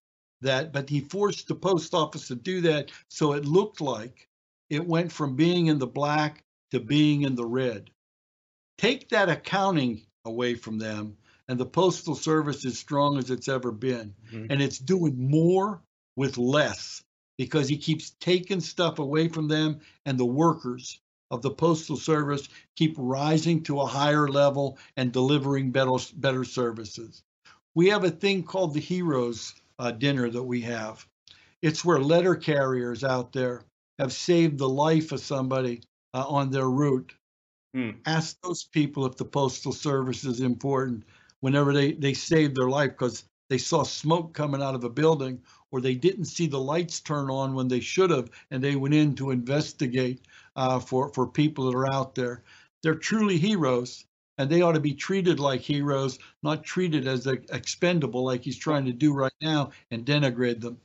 that, 0.41 0.73
but 0.73 0.89
he 0.89 1.01
forced 1.01 1.49
the 1.49 1.55
post 1.55 1.93
office 1.93 2.29
to 2.29 2.35
do 2.35 2.63
that 2.63 2.91
so 3.09 3.35
it 3.35 3.45
looked 3.45 3.83
like 3.83 4.27
it 4.71 4.87
went 4.87 5.13
from 5.13 5.37
being 5.37 5.67
in 5.67 5.79
the 5.79 5.87
black 5.87 6.43
to 6.71 6.81
being 6.81 7.23
in 7.23 7.35
the 7.35 7.45
red. 7.45 7.91
Take 8.79 9.11
that 9.11 9.29
accounting 9.29 10.07
away 10.25 10.55
from 10.55 10.79
them, 10.79 11.19
and 11.51 11.59
the 11.59 11.67
Postal 11.67 12.15
Service 12.15 12.65
is 12.65 12.79
strong 12.79 13.19
as 13.19 13.29
it's 13.29 13.49
ever 13.49 13.73
been. 13.73 14.15
Mm-hmm. 14.33 14.47
And 14.51 14.63
it's 14.63 14.79
doing 14.79 15.29
more 15.29 15.83
with 16.15 16.39
less 16.39 17.03
because 17.39 17.69
he 17.69 17.77
keeps 17.77 18.15
taking 18.21 18.61
stuff 18.61 19.01
away 19.01 19.27
from 19.27 19.49
them 19.49 19.81
and 20.07 20.17
the 20.17 20.25
workers 20.25 21.01
of 21.29 21.43
the 21.43 21.51
Postal 21.51 21.97
Service 21.97 22.49
keep 22.77 22.95
rising 22.97 23.65
to 23.65 23.81
a 23.81 23.87
higher 23.87 24.29
level 24.29 24.79
and 24.97 25.11
delivering 25.11 25.73
better, 25.73 25.97
better 26.15 26.45
services. 26.45 27.25
We 27.75 27.89
have 27.89 28.05
a 28.05 28.11
thing 28.11 28.45
called 28.45 28.73
the 28.73 28.81
Heroes 28.81 29.53
uh, 29.81 29.91
Dinner 29.91 30.31
that 30.31 30.45
we 30.45 30.61
have. 30.61 31.05
It's 31.63 31.85
where 31.85 31.99
letter 31.99 32.37
carriers 32.37 33.03
out 33.03 33.33
there 33.33 33.65
have 33.99 34.13
saved 34.13 34.59
the 34.59 34.69
life 34.69 35.11
of 35.11 35.19
somebody 35.19 35.83
uh, 36.15 36.27
on 36.29 36.51
their 36.51 36.71
route. 36.71 37.13
Hmm. 37.75 37.91
Ask 38.07 38.41
those 38.41 38.63
people 38.63 39.05
if 39.07 39.17
the 39.17 39.25
Postal 39.25 39.73
Service 39.73 40.25
is 40.25 40.41
important 40.41 41.03
whenever 41.41 41.73
they, 41.73 41.93
they 41.93 42.15
save 42.15 42.55
their 42.55 42.69
life 42.69 42.91
because 42.91 43.25
they 43.49 43.59
saw 43.59 43.83
smoke 43.83 44.33
coming 44.33 44.63
out 44.63 44.75
of 44.75 44.85
a 44.85 44.91
building 44.91 45.41
or 45.73 45.81
they 45.81 45.95
didn't 45.95 46.25
see 46.27 46.47
the 46.47 46.59
lights 46.59 47.01
turn 47.01 47.31
on 47.31 47.55
when 47.55 47.69
they 47.69 47.81
should 47.81 48.11
have 48.11 48.31
and 48.51 48.63
they 48.63 48.77
went 48.77 48.95
in 48.95 49.15
to 49.17 49.31
investigate 49.31 50.21
uh, 50.57 50.79
for 50.79 51.09
for 51.13 51.27
people 51.27 51.71
that 51.71 51.77
are 51.77 51.93
out 51.93 52.15
there. 52.15 52.43
They're 52.83 52.95
truly 52.95 53.37
heroes, 53.37 54.07
and 54.39 54.49
they 54.49 54.63
ought 54.63 54.73
to 54.73 54.81
be 54.81 54.95
treated 54.95 55.39
like 55.39 55.61
heroes, 55.61 56.19
not 56.43 56.65
treated 56.65 57.07
as 57.07 57.27
expendable 57.27 58.25
like 58.25 58.43
he's 58.43 58.57
trying 58.57 58.87
to 58.87 58.93
do 58.93 59.13
right 59.13 59.33
now 59.41 59.71
and 59.91 60.05
denigrate 60.05 60.61
them. 60.61 60.79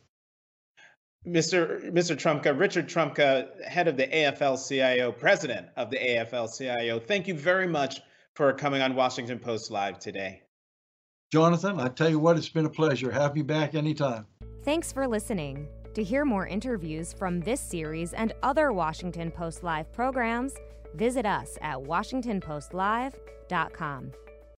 Mr. 1.26 1.92
Mr. 1.92 2.16
Trumka, 2.16 2.58
Richard 2.58 2.88
Trumka, 2.88 3.64
head 3.64 3.88
of 3.88 3.98
the 3.98 4.08
AFL-CIO, 4.08 5.12
president 5.12 5.68
of 5.76 5.90
the 5.90 5.98
AFL-CIO. 5.98 7.00
Thank 7.00 7.28
you 7.28 7.34
very 7.34 7.68
much 7.68 8.02
for 8.36 8.54
coming 8.54 8.82
on 8.82 8.94
Washington 8.94 9.40
Post 9.40 9.72
Live 9.72 9.98
today. 9.98 10.42
Jonathan, 11.36 11.80
I 11.82 11.90
tell 11.90 12.10
you 12.10 12.18
what, 12.18 12.38
it's 12.38 12.48
been 12.48 12.66
a 12.66 12.70
pleasure. 12.70 13.12
Have 13.12 13.36
me 13.36 13.42
back 13.42 13.76
anytime. 13.76 14.26
Thanks 14.64 14.94
for 14.94 15.06
listening. 15.06 15.68
To 15.94 16.02
hear 16.02 16.24
more 16.24 16.48
interviews 16.48 17.12
from 17.12 17.42
this 17.42 17.60
series 17.60 18.14
and 18.14 18.32
other 18.42 18.72
Washington 18.72 19.32
Post 19.32 19.62
Live 19.62 19.92
programs, 19.92 20.54
visit 20.94 21.26
us 21.26 21.58
at 21.62 21.76
WashingtonPostLive.com. 21.76 24.12